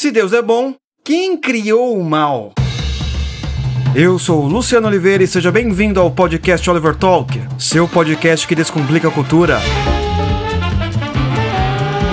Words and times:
Se 0.00 0.10
Deus 0.10 0.32
é 0.32 0.40
bom, 0.40 0.74
quem 1.04 1.36
criou 1.36 1.94
o 1.94 2.02
mal? 2.02 2.54
Eu 3.94 4.18
sou 4.18 4.46
Luciano 4.46 4.86
Oliveira 4.86 5.22
e 5.22 5.26
seja 5.26 5.52
bem-vindo 5.52 6.00
ao 6.00 6.10
podcast 6.10 6.70
Oliver 6.70 6.96
Talk, 6.96 7.38
seu 7.58 7.86
podcast 7.86 8.48
que 8.48 8.54
descomplica 8.54 9.08
a 9.08 9.10
cultura. 9.10 9.58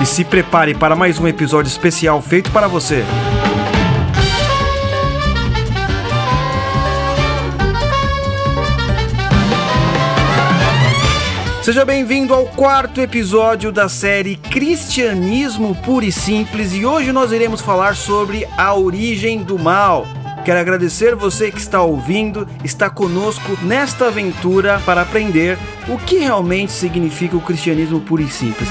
E 0.02 0.04
se 0.04 0.22
prepare 0.22 0.74
para 0.74 0.94
mais 0.94 1.18
um 1.18 1.26
episódio 1.26 1.70
especial 1.70 2.20
feito 2.20 2.50
para 2.50 2.68
você. 2.68 3.02
Seja 11.68 11.84
bem-vindo 11.84 12.32
ao 12.32 12.46
quarto 12.46 12.98
episódio 12.98 13.70
da 13.70 13.90
série 13.90 14.36
Cristianismo 14.36 15.74
Puro 15.84 16.02
e 16.02 16.10
Simples 16.10 16.72
e 16.72 16.86
hoje 16.86 17.12
nós 17.12 17.30
iremos 17.30 17.60
falar 17.60 17.94
sobre 17.94 18.48
a 18.56 18.74
origem 18.74 19.42
do 19.42 19.58
mal. 19.58 20.06
Quero 20.46 20.58
agradecer 20.58 21.14
você 21.14 21.52
que 21.52 21.58
está 21.58 21.82
ouvindo, 21.82 22.48
está 22.64 22.88
conosco 22.88 23.52
nesta 23.62 24.06
aventura 24.06 24.80
para 24.86 25.02
aprender 25.02 25.58
o 25.86 25.98
que 25.98 26.16
realmente 26.16 26.72
significa 26.72 27.36
o 27.36 27.42
cristianismo 27.42 28.00
puro 28.00 28.22
e 28.22 28.30
simples. 28.30 28.70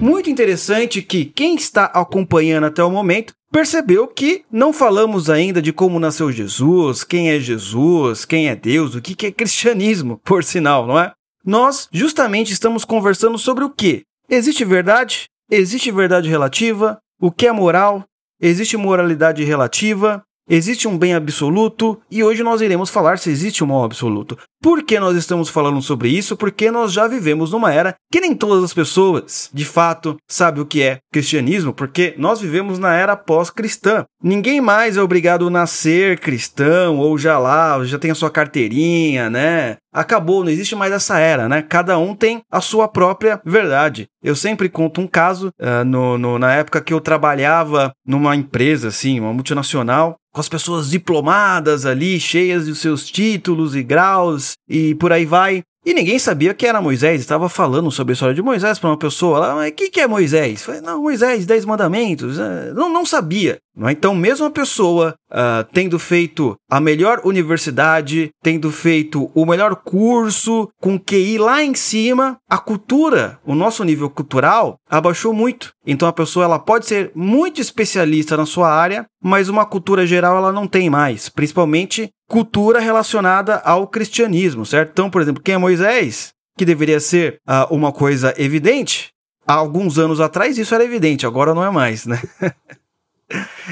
Muito 0.00 0.30
interessante 0.30 1.02
que 1.02 1.24
quem 1.24 1.56
está 1.56 1.86
acompanhando 1.86 2.66
até 2.66 2.84
o 2.84 2.90
momento 2.92 3.34
percebeu 3.52 4.08
que 4.08 4.44
não 4.50 4.72
falamos 4.72 5.28
ainda 5.28 5.60
de 5.60 5.72
como 5.72 6.00
nasceu 6.00 6.32
Jesus, 6.32 7.04
quem 7.04 7.30
é 7.30 7.38
Jesus, 7.38 8.24
quem 8.24 8.48
é 8.48 8.56
Deus, 8.56 8.94
o 8.94 9.02
que 9.02 9.26
é 9.26 9.30
cristianismo, 9.30 10.18
por 10.24 10.42
sinal, 10.42 10.86
não 10.86 10.98
é? 10.98 11.12
Nós 11.44 11.88
justamente 11.92 12.52
estamos 12.52 12.84
conversando 12.84 13.36
sobre 13.36 13.62
o 13.62 13.70
que? 13.70 14.04
Existe 14.28 14.64
verdade? 14.64 15.24
Existe 15.50 15.90
verdade 15.90 16.28
relativa? 16.28 16.98
O 17.20 17.30
que 17.30 17.46
é 17.46 17.52
moral? 17.52 18.04
Existe 18.40 18.76
moralidade 18.76 19.44
relativa? 19.44 20.22
Existe 20.48 20.88
um 20.88 20.98
bem 20.98 21.14
absoluto 21.14 22.00
e 22.10 22.24
hoje 22.24 22.42
nós 22.42 22.60
iremos 22.60 22.90
falar 22.90 23.18
se 23.18 23.30
existe 23.30 23.62
um 23.62 23.66
mal 23.68 23.84
absoluto. 23.84 24.36
Por 24.62 24.84
que 24.84 25.00
nós 25.00 25.16
estamos 25.16 25.48
falando 25.48 25.82
sobre 25.82 26.08
isso? 26.08 26.36
Porque 26.36 26.70
nós 26.70 26.92
já 26.92 27.08
vivemos 27.08 27.50
numa 27.50 27.72
era 27.72 27.96
que 28.12 28.20
nem 28.20 28.32
todas 28.32 28.62
as 28.62 28.72
pessoas, 28.72 29.50
de 29.52 29.64
fato, 29.64 30.16
sabem 30.28 30.62
o 30.62 30.66
que 30.66 30.80
é 30.80 30.98
cristianismo, 31.12 31.72
porque 31.72 32.14
nós 32.16 32.40
vivemos 32.40 32.78
na 32.78 32.94
era 32.94 33.16
pós-cristã. 33.16 34.04
Ninguém 34.22 34.60
mais 34.60 34.96
é 34.96 35.02
obrigado 35.02 35.48
a 35.48 35.50
nascer 35.50 36.20
cristão 36.20 36.98
ou 36.98 37.18
já 37.18 37.40
lá, 37.40 37.84
já 37.84 37.98
tem 37.98 38.12
a 38.12 38.14
sua 38.14 38.30
carteirinha, 38.30 39.28
né? 39.28 39.78
Acabou, 39.92 40.44
não 40.44 40.50
existe 40.50 40.76
mais 40.76 40.92
essa 40.92 41.18
era, 41.18 41.48
né? 41.48 41.60
Cada 41.60 41.98
um 41.98 42.14
tem 42.14 42.40
a 42.50 42.60
sua 42.60 42.86
própria 42.86 43.42
verdade. 43.44 44.06
Eu 44.22 44.36
sempre 44.36 44.68
conto 44.68 45.00
um 45.00 45.08
caso 45.08 45.48
uh, 45.60 45.84
no, 45.84 46.16
no, 46.16 46.38
na 46.38 46.54
época 46.54 46.80
que 46.80 46.94
eu 46.94 47.00
trabalhava 47.00 47.92
numa 48.06 48.36
empresa, 48.36 48.88
assim, 48.88 49.18
uma 49.18 49.34
multinacional, 49.34 50.16
com 50.32 50.40
as 50.40 50.48
pessoas 50.48 50.88
diplomadas 50.88 51.84
ali, 51.84 52.18
cheias 52.18 52.64
de 52.64 52.74
seus 52.74 53.04
títulos 53.10 53.76
e 53.76 53.82
graus 53.82 54.51
e 54.68 54.94
por 54.94 55.12
aí 55.12 55.24
vai. 55.24 55.62
E 55.84 55.92
ninguém 55.92 56.16
sabia 56.16 56.54
que 56.54 56.64
era 56.64 56.80
Moisés, 56.80 57.20
estava 57.20 57.48
falando 57.48 57.90
sobre 57.90 58.12
a 58.12 58.14
história 58.14 58.34
de 58.34 58.40
Moisés 58.40 58.78
para 58.78 58.90
uma 58.90 58.96
pessoa 58.96 59.40
lá, 59.40 59.54
mas 59.56 59.72
o 59.72 59.74
que, 59.74 59.90
que 59.90 60.00
é 60.00 60.06
Moisés? 60.06 60.62
Falei, 60.62 60.80
não, 60.80 61.02
Moisés, 61.02 61.44
Dez 61.44 61.64
Mandamentos. 61.64 62.38
É, 62.38 62.72
não, 62.72 62.88
não 62.88 63.04
sabia. 63.04 63.58
É? 63.80 63.92
Então, 63.92 64.14
mesmo 64.14 64.46
a 64.46 64.50
pessoa 64.50 65.14
uh, 65.30 65.64
tendo 65.72 65.98
feito 65.98 66.56
a 66.70 66.80
melhor 66.80 67.20
universidade, 67.24 68.30
tendo 68.42 68.70
feito 68.70 69.30
o 69.34 69.46
melhor 69.46 69.76
curso, 69.76 70.68
com 70.80 70.98
QI 70.98 71.38
lá 71.38 71.62
em 71.62 71.74
cima, 71.74 72.36
a 72.48 72.58
cultura, 72.58 73.38
o 73.44 73.54
nosso 73.54 73.82
nível 73.84 74.10
cultural, 74.10 74.76
abaixou 74.88 75.32
muito. 75.32 75.72
Então, 75.86 76.06
a 76.06 76.12
pessoa 76.12 76.44
ela 76.44 76.58
pode 76.58 76.86
ser 76.86 77.10
muito 77.14 77.60
especialista 77.60 78.36
na 78.36 78.44
sua 78.44 78.70
área, 78.70 79.06
mas 79.22 79.48
uma 79.48 79.64
cultura 79.64 80.06
geral 80.06 80.36
ela 80.36 80.52
não 80.52 80.66
tem 80.66 80.90
mais, 80.90 81.28
principalmente 81.28 82.10
cultura 82.28 82.80
relacionada 82.80 83.56
ao 83.56 83.86
cristianismo, 83.86 84.64
certo? 84.64 84.90
Então, 84.92 85.10
por 85.10 85.20
exemplo, 85.20 85.42
quem 85.42 85.54
é 85.54 85.58
Moisés, 85.58 86.32
que 86.56 86.64
deveria 86.64 87.00
ser 87.00 87.38
uh, 87.48 87.74
uma 87.74 87.92
coisa 87.92 88.34
evidente, 88.36 89.10
há 89.46 89.54
alguns 89.54 89.98
anos 89.98 90.20
atrás 90.20 90.58
isso 90.58 90.74
era 90.74 90.84
evidente, 90.84 91.26
agora 91.26 91.54
não 91.54 91.64
é 91.64 91.70
mais, 91.70 92.06
né? 92.06 92.20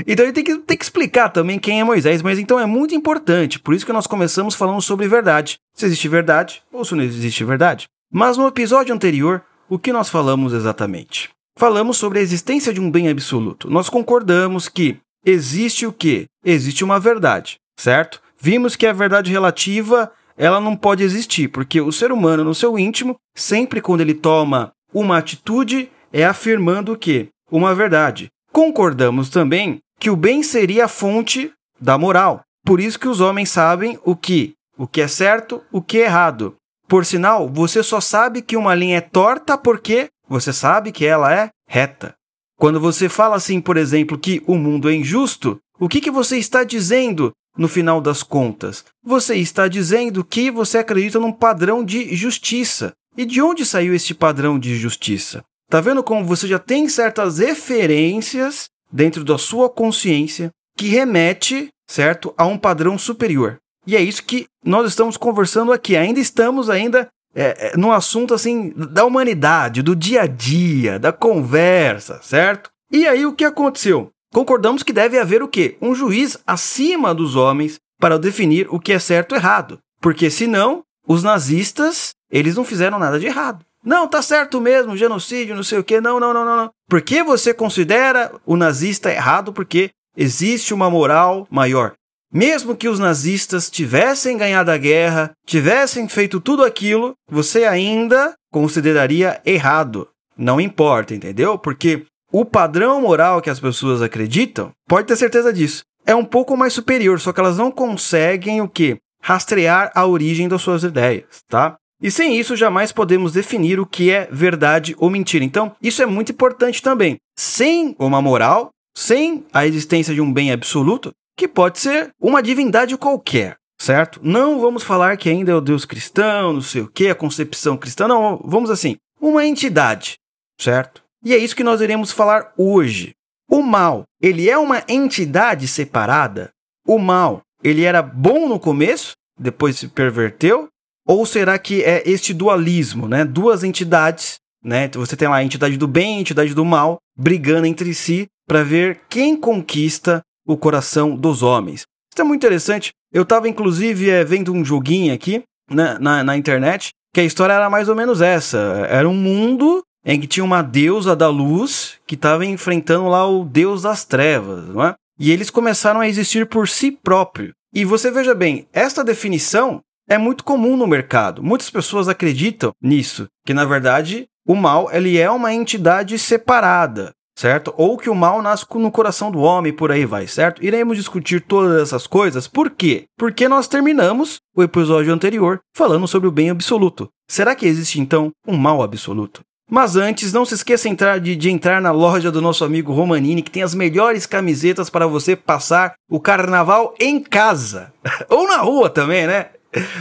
Então 0.06 0.24
ele 0.24 0.32
tem 0.32 0.44
que, 0.44 0.58
tem 0.58 0.76
que 0.76 0.84
explicar 0.84 1.28
também 1.28 1.58
quem 1.58 1.80
é 1.80 1.84
Moisés, 1.84 2.22
mas 2.22 2.38
então 2.38 2.58
é 2.58 2.66
muito 2.66 2.94
importante, 2.94 3.58
por 3.58 3.74
isso 3.74 3.86
que 3.86 3.92
nós 3.92 4.06
começamos 4.06 4.54
falando 4.54 4.80
sobre 4.80 5.08
verdade. 5.08 5.58
Se 5.74 5.86
existe 5.86 6.08
verdade 6.08 6.62
ou 6.72 6.84
se 6.84 6.94
não 6.94 7.02
existe 7.02 7.44
verdade. 7.44 7.86
Mas 8.12 8.36
no 8.36 8.46
episódio 8.46 8.94
anterior, 8.94 9.42
o 9.68 9.78
que 9.78 9.92
nós 9.92 10.08
falamos 10.08 10.52
exatamente? 10.52 11.30
Falamos 11.56 11.96
sobre 11.96 12.18
a 12.18 12.22
existência 12.22 12.72
de 12.72 12.80
um 12.80 12.90
bem 12.90 13.08
absoluto. 13.08 13.70
Nós 13.70 13.88
concordamos 13.88 14.68
que 14.68 14.96
existe 15.24 15.86
o 15.86 15.92
quê? 15.92 16.26
Existe 16.44 16.82
uma 16.82 16.98
verdade, 16.98 17.56
certo? 17.78 18.20
Vimos 18.40 18.74
que 18.76 18.86
a 18.86 18.92
verdade 18.92 19.30
relativa 19.30 20.10
ela 20.36 20.58
não 20.58 20.74
pode 20.74 21.02
existir, 21.02 21.48
porque 21.48 21.80
o 21.82 21.92
ser 21.92 22.10
humano, 22.10 22.42
no 22.42 22.54
seu 22.54 22.78
íntimo, 22.78 23.16
sempre 23.36 23.82
quando 23.82 24.00
ele 24.00 24.14
toma 24.14 24.72
uma 24.92 25.18
atitude, 25.18 25.90
é 26.10 26.24
afirmando 26.24 26.92
o 26.92 26.96
quê? 26.96 27.28
Uma 27.50 27.74
verdade. 27.74 28.30
Concordamos 28.52 29.28
também 29.28 29.78
que 29.98 30.10
o 30.10 30.16
bem 30.16 30.42
seria 30.42 30.86
a 30.86 30.88
fonte 30.88 31.52
da 31.80 31.96
moral. 31.96 32.42
Por 32.64 32.80
isso 32.80 32.98
que 32.98 33.08
os 33.08 33.20
homens 33.20 33.50
sabem 33.50 33.98
o 34.04 34.14
que, 34.16 34.54
o 34.76 34.86
que 34.86 35.00
é 35.00 35.08
certo, 35.08 35.62
o 35.72 35.80
que 35.80 35.98
é 35.98 36.04
errado. 36.04 36.56
Por 36.88 37.06
sinal, 37.06 37.48
você 37.48 37.82
só 37.82 38.00
sabe 38.00 38.42
que 38.42 38.56
uma 38.56 38.74
linha 38.74 38.98
é 38.98 39.00
torta 39.00 39.56
porque 39.56 40.08
você 40.28 40.52
sabe 40.52 40.90
que 40.90 41.06
ela 41.06 41.32
é 41.32 41.50
reta. 41.68 42.14
Quando 42.58 42.80
você 42.80 43.08
fala 43.08 43.36
assim, 43.36 43.60
por 43.60 43.76
exemplo, 43.76 44.18
que 44.18 44.42
o 44.46 44.56
mundo 44.56 44.90
é 44.90 44.94
injusto, 44.94 45.58
o 45.78 45.88
que, 45.88 46.00
que 46.00 46.10
você 46.10 46.36
está 46.36 46.62
dizendo 46.62 47.32
no 47.56 47.68
final 47.68 48.00
das 48.00 48.22
contas? 48.22 48.84
Você 49.02 49.36
está 49.36 49.66
dizendo 49.68 50.24
que 50.24 50.50
você 50.50 50.78
acredita 50.78 51.18
num 51.18 51.32
padrão 51.32 51.84
de 51.84 52.14
justiça. 52.14 52.92
E 53.16 53.24
de 53.24 53.40
onde 53.40 53.64
saiu 53.64 53.94
esse 53.94 54.14
padrão 54.14 54.58
de 54.58 54.76
justiça? 54.76 55.44
Tá 55.70 55.80
vendo 55.80 56.02
como 56.02 56.24
você 56.24 56.48
já 56.48 56.58
tem 56.58 56.88
certas 56.88 57.38
referências 57.38 58.64
dentro 58.92 59.22
da 59.22 59.38
sua 59.38 59.70
consciência 59.70 60.50
que 60.76 60.88
remete, 60.88 61.68
certo, 61.88 62.34
a 62.36 62.44
um 62.44 62.58
padrão 62.58 62.98
superior. 62.98 63.58
E 63.86 63.94
é 63.96 64.00
isso 64.00 64.24
que 64.24 64.46
nós 64.64 64.88
estamos 64.88 65.16
conversando 65.16 65.72
aqui. 65.72 65.96
Ainda 65.96 66.18
estamos 66.18 66.68
ainda 66.68 67.06
é, 67.32 67.68
é, 67.68 67.76
no 67.76 67.92
assunto 67.92 68.34
assim 68.34 68.72
da 68.74 69.04
humanidade, 69.04 69.80
do 69.80 69.94
dia 69.94 70.22
a 70.22 70.26
dia, 70.26 70.98
da 70.98 71.12
conversa, 71.12 72.20
certo? 72.20 72.68
E 72.90 73.06
aí 73.06 73.24
o 73.24 73.32
que 73.32 73.44
aconteceu? 73.44 74.10
Concordamos 74.32 74.82
que 74.82 74.92
deve 74.92 75.20
haver 75.20 75.40
o 75.40 75.48
quê? 75.48 75.76
Um 75.80 75.94
juiz 75.94 76.36
acima 76.44 77.14
dos 77.14 77.36
homens 77.36 77.78
para 78.00 78.18
definir 78.18 78.66
o 78.70 78.80
que 78.80 78.92
é 78.92 78.98
certo 78.98 79.36
e 79.36 79.38
errado. 79.38 79.78
Porque 80.00 80.30
senão, 80.30 80.82
os 81.06 81.22
nazistas, 81.22 82.10
eles 82.28 82.56
não 82.56 82.64
fizeram 82.64 82.98
nada 82.98 83.20
de 83.20 83.26
errado. 83.26 83.64
Não, 83.84 84.06
tá 84.06 84.20
certo 84.20 84.60
mesmo, 84.60 84.96
genocídio, 84.96 85.56
não 85.56 85.62
sei 85.62 85.78
o 85.78 85.84
quê. 85.84 86.00
Não, 86.00 86.20
não, 86.20 86.34
não, 86.34 86.44
não, 86.44 86.56
não. 86.56 86.70
Por 86.88 87.00
que 87.00 87.22
você 87.22 87.54
considera 87.54 88.32
o 88.44 88.56
nazista 88.56 89.10
errado? 89.10 89.52
Porque 89.52 89.90
existe 90.16 90.74
uma 90.74 90.90
moral 90.90 91.46
maior. 91.50 91.94
Mesmo 92.32 92.76
que 92.76 92.88
os 92.88 92.98
nazistas 92.98 93.68
tivessem 93.68 94.36
ganhado 94.36 94.70
a 94.70 94.76
guerra, 94.76 95.32
tivessem 95.44 96.08
feito 96.08 96.40
tudo 96.40 96.62
aquilo, 96.62 97.14
você 97.28 97.64
ainda 97.64 98.34
consideraria 98.52 99.40
errado. 99.44 100.08
Não 100.36 100.60
importa, 100.60 101.14
entendeu? 101.14 101.58
Porque 101.58 102.06
o 102.32 102.44
padrão 102.44 103.00
moral 103.00 103.42
que 103.42 103.50
as 103.50 103.58
pessoas 103.58 104.00
acreditam, 104.00 104.70
pode 104.88 105.08
ter 105.08 105.16
certeza 105.16 105.52
disso, 105.52 105.82
é 106.06 106.14
um 106.14 106.24
pouco 106.24 106.56
mais 106.56 106.72
superior, 106.72 107.18
só 107.18 107.32
que 107.32 107.40
elas 107.40 107.58
não 107.58 107.70
conseguem 107.70 108.60
o 108.60 108.68
quê? 108.68 108.98
Rastrear 109.20 109.90
a 109.94 110.06
origem 110.06 110.48
das 110.48 110.62
suas 110.62 110.84
ideias, 110.84 111.42
tá? 111.48 111.76
E 112.02 112.10
sem 112.10 112.38
isso, 112.38 112.56
jamais 112.56 112.92
podemos 112.92 113.32
definir 113.32 113.78
o 113.78 113.86
que 113.86 114.10
é 114.10 114.26
verdade 114.30 114.94
ou 114.98 115.10
mentira. 115.10 115.44
Então, 115.44 115.74
isso 115.82 116.02
é 116.02 116.06
muito 116.06 116.32
importante 116.32 116.82
também. 116.82 117.18
Sem 117.36 117.94
uma 117.98 118.22
moral, 118.22 118.70
sem 118.96 119.44
a 119.52 119.66
existência 119.66 120.14
de 120.14 120.20
um 120.20 120.32
bem 120.32 120.50
absoluto, 120.50 121.12
que 121.36 121.46
pode 121.46 121.78
ser 121.78 122.10
uma 122.20 122.42
divindade 122.42 122.96
qualquer, 122.96 123.56
certo? 123.80 124.20
Não 124.22 124.60
vamos 124.60 124.82
falar 124.82 125.16
que 125.16 125.28
ainda 125.28 125.52
é 125.52 125.54
o 125.54 125.60
Deus 125.60 125.84
cristão, 125.84 126.52
não 126.52 126.60
sei 126.60 126.82
o 126.82 126.88
que, 126.88 127.08
a 127.08 127.14
concepção 127.14 127.76
cristã, 127.76 128.08
não, 128.08 128.40
vamos 128.44 128.70
assim, 128.70 128.96
uma 129.20 129.46
entidade, 129.46 130.16
certo? 130.60 131.02
E 131.24 131.34
é 131.34 131.38
isso 131.38 131.56
que 131.56 131.64
nós 131.64 131.80
iremos 131.80 132.12
falar 132.12 132.52
hoje. 132.56 133.12
O 133.50 133.62
mal, 133.62 134.04
ele 134.20 134.48
é 134.48 134.56
uma 134.56 134.82
entidade 134.88 135.66
separada? 135.66 136.50
O 136.86 136.98
mal, 136.98 137.42
ele 137.62 137.84
era 137.84 138.00
bom 138.02 138.48
no 138.48 138.60
começo, 138.60 139.12
depois 139.38 139.76
se 139.76 139.88
perverteu? 139.88 140.68
Ou 141.10 141.26
será 141.26 141.58
que 141.58 141.82
é 141.82 142.08
este 142.08 142.32
dualismo, 142.32 143.08
né? 143.08 143.24
Duas 143.24 143.64
entidades, 143.64 144.36
né? 144.62 144.88
Você 144.94 145.16
tem 145.16 145.26
lá 145.26 145.38
a 145.38 145.42
entidade 145.42 145.76
do 145.76 145.88
bem 145.88 146.14
e 146.14 146.18
a 146.18 146.20
entidade 146.20 146.54
do 146.54 146.64
mal 146.64 146.98
brigando 147.18 147.66
entre 147.66 147.92
si 147.94 148.28
para 148.46 148.62
ver 148.62 149.00
quem 149.08 149.36
conquista 149.36 150.22
o 150.46 150.56
coração 150.56 151.16
dos 151.16 151.42
homens. 151.42 151.80
Isso 152.14 152.20
é 152.20 152.22
muito 152.22 152.38
interessante. 152.38 152.92
Eu 153.12 153.24
estava, 153.24 153.48
inclusive, 153.48 154.08
é, 154.08 154.22
vendo 154.22 154.52
um 154.52 154.64
joguinho 154.64 155.12
aqui 155.12 155.42
né, 155.68 155.98
na, 156.00 156.22
na 156.22 156.36
internet 156.36 156.90
que 157.12 157.20
a 157.20 157.24
história 157.24 157.54
era 157.54 157.68
mais 157.68 157.88
ou 157.88 157.96
menos 157.96 158.20
essa. 158.20 158.86
Era 158.88 159.08
um 159.08 159.14
mundo 159.14 159.82
em 160.06 160.20
que 160.20 160.28
tinha 160.28 160.44
uma 160.44 160.62
deusa 160.62 161.16
da 161.16 161.28
luz 161.28 161.98
que 162.06 162.14
estava 162.14 162.46
enfrentando 162.46 163.08
lá 163.08 163.28
o 163.28 163.44
deus 163.44 163.82
das 163.82 164.04
trevas, 164.04 164.68
não 164.68 164.84
é? 164.84 164.94
E 165.18 165.32
eles 165.32 165.50
começaram 165.50 165.98
a 165.98 166.08
existir 166.08 166.46
por 166.46 166.68
si 166.68 166.92
próprio. 166.92 167.52
E 167.74 167.84
você 167.84 168.12
veja 168.12 168.32
bem, 168.32 168.68
esta 168.72 169.02
definição 169.02 169.80
é 170.10 170.18
muito 170.18 170.42
comum 170.42 170.76
no 170.76 170.88
mercado. 170.88 171.40
Muitas 171.40 171.70
pessoas 171.70 172.08
acreditam 172.08 172.72
nisso, 172.82 173.28
que 173.46 173.54
na 173.54 173.64
verdade 173.64 174.26
o 174.44 174.56
mal 174.56 174.90
ele 174.92 175.16
é 175.16 175.30
uma 175.30 175.54
entidade 175.54 176.18
separada, 176.18 177.12
certo? 177.38 177.72
Ou 177.76 177.96
que 177.96 178.10
o 178.10 178.14
mal 178.14 178.42
nasce 178.42 178.66
no 178.74 178.90
coração 178.90 179.30
do 179.30 179.38
homem, 179.38 179.72
por 179.72 179.92
aí 179.92 180.04
vai, 180.04 180.26
certo? 180.26 180.64
Iremos 180.64 180.96
discutir 180.96 181.40
todas 181.40 181.80
essas 181.80 182.08
coisas. 182.08 182.48
Por 182.48 182.70
quê? 182.70 183.04
Porque 183.16 183.48
nós 183.48 183.68
terminamos 183.68 184.40
o 184.56 184.64
episódio 184.64 185.14
anterior 185.14 185.60
falando 185.76 186.08
sobre 186.08 186.28
o 186.28 186.32
bem 186.32 186.50
absoluto. 186.50 187.08
Será 187.30 187.54
que 187.54 187.64
existe 187.64 188.00
então 188.00 188.32
um 188.44 188.56
mal 188.56 188.82
absoluto? 188.82 189.42
Mas 189.70 189.94
antes, 189.94 190.32
não 190.32 190.44
se 190.44 190.54
esqueça 190.54 190.88
de, 191.20 191.36
de, 191.36 191.48
entrar 191.48 191.80
na 191.80 191.92
loja 191.92 192.32
do 192.32 192.42
nosso 192.42 192.64
amigo 192.64 192.92
Romanini, 192.92 193.40
que 193.40 193.52
tem 193.52 193.62
as 193.62 193.72
melhores 193.72 194.26
camisetas 194.26 194.90
para 194.90 195.06
você 195.06 195.36
passar 195.36 195.94
o 196.10 196.18
carnaval 196.18 196.92
em 196.98 197.20
casa. 197.20 197.92
Ou 198.28 198.48
na 198.48 198.56
rua 198.56 198.90
também, 198.90 199.28
né? 199.28 199.50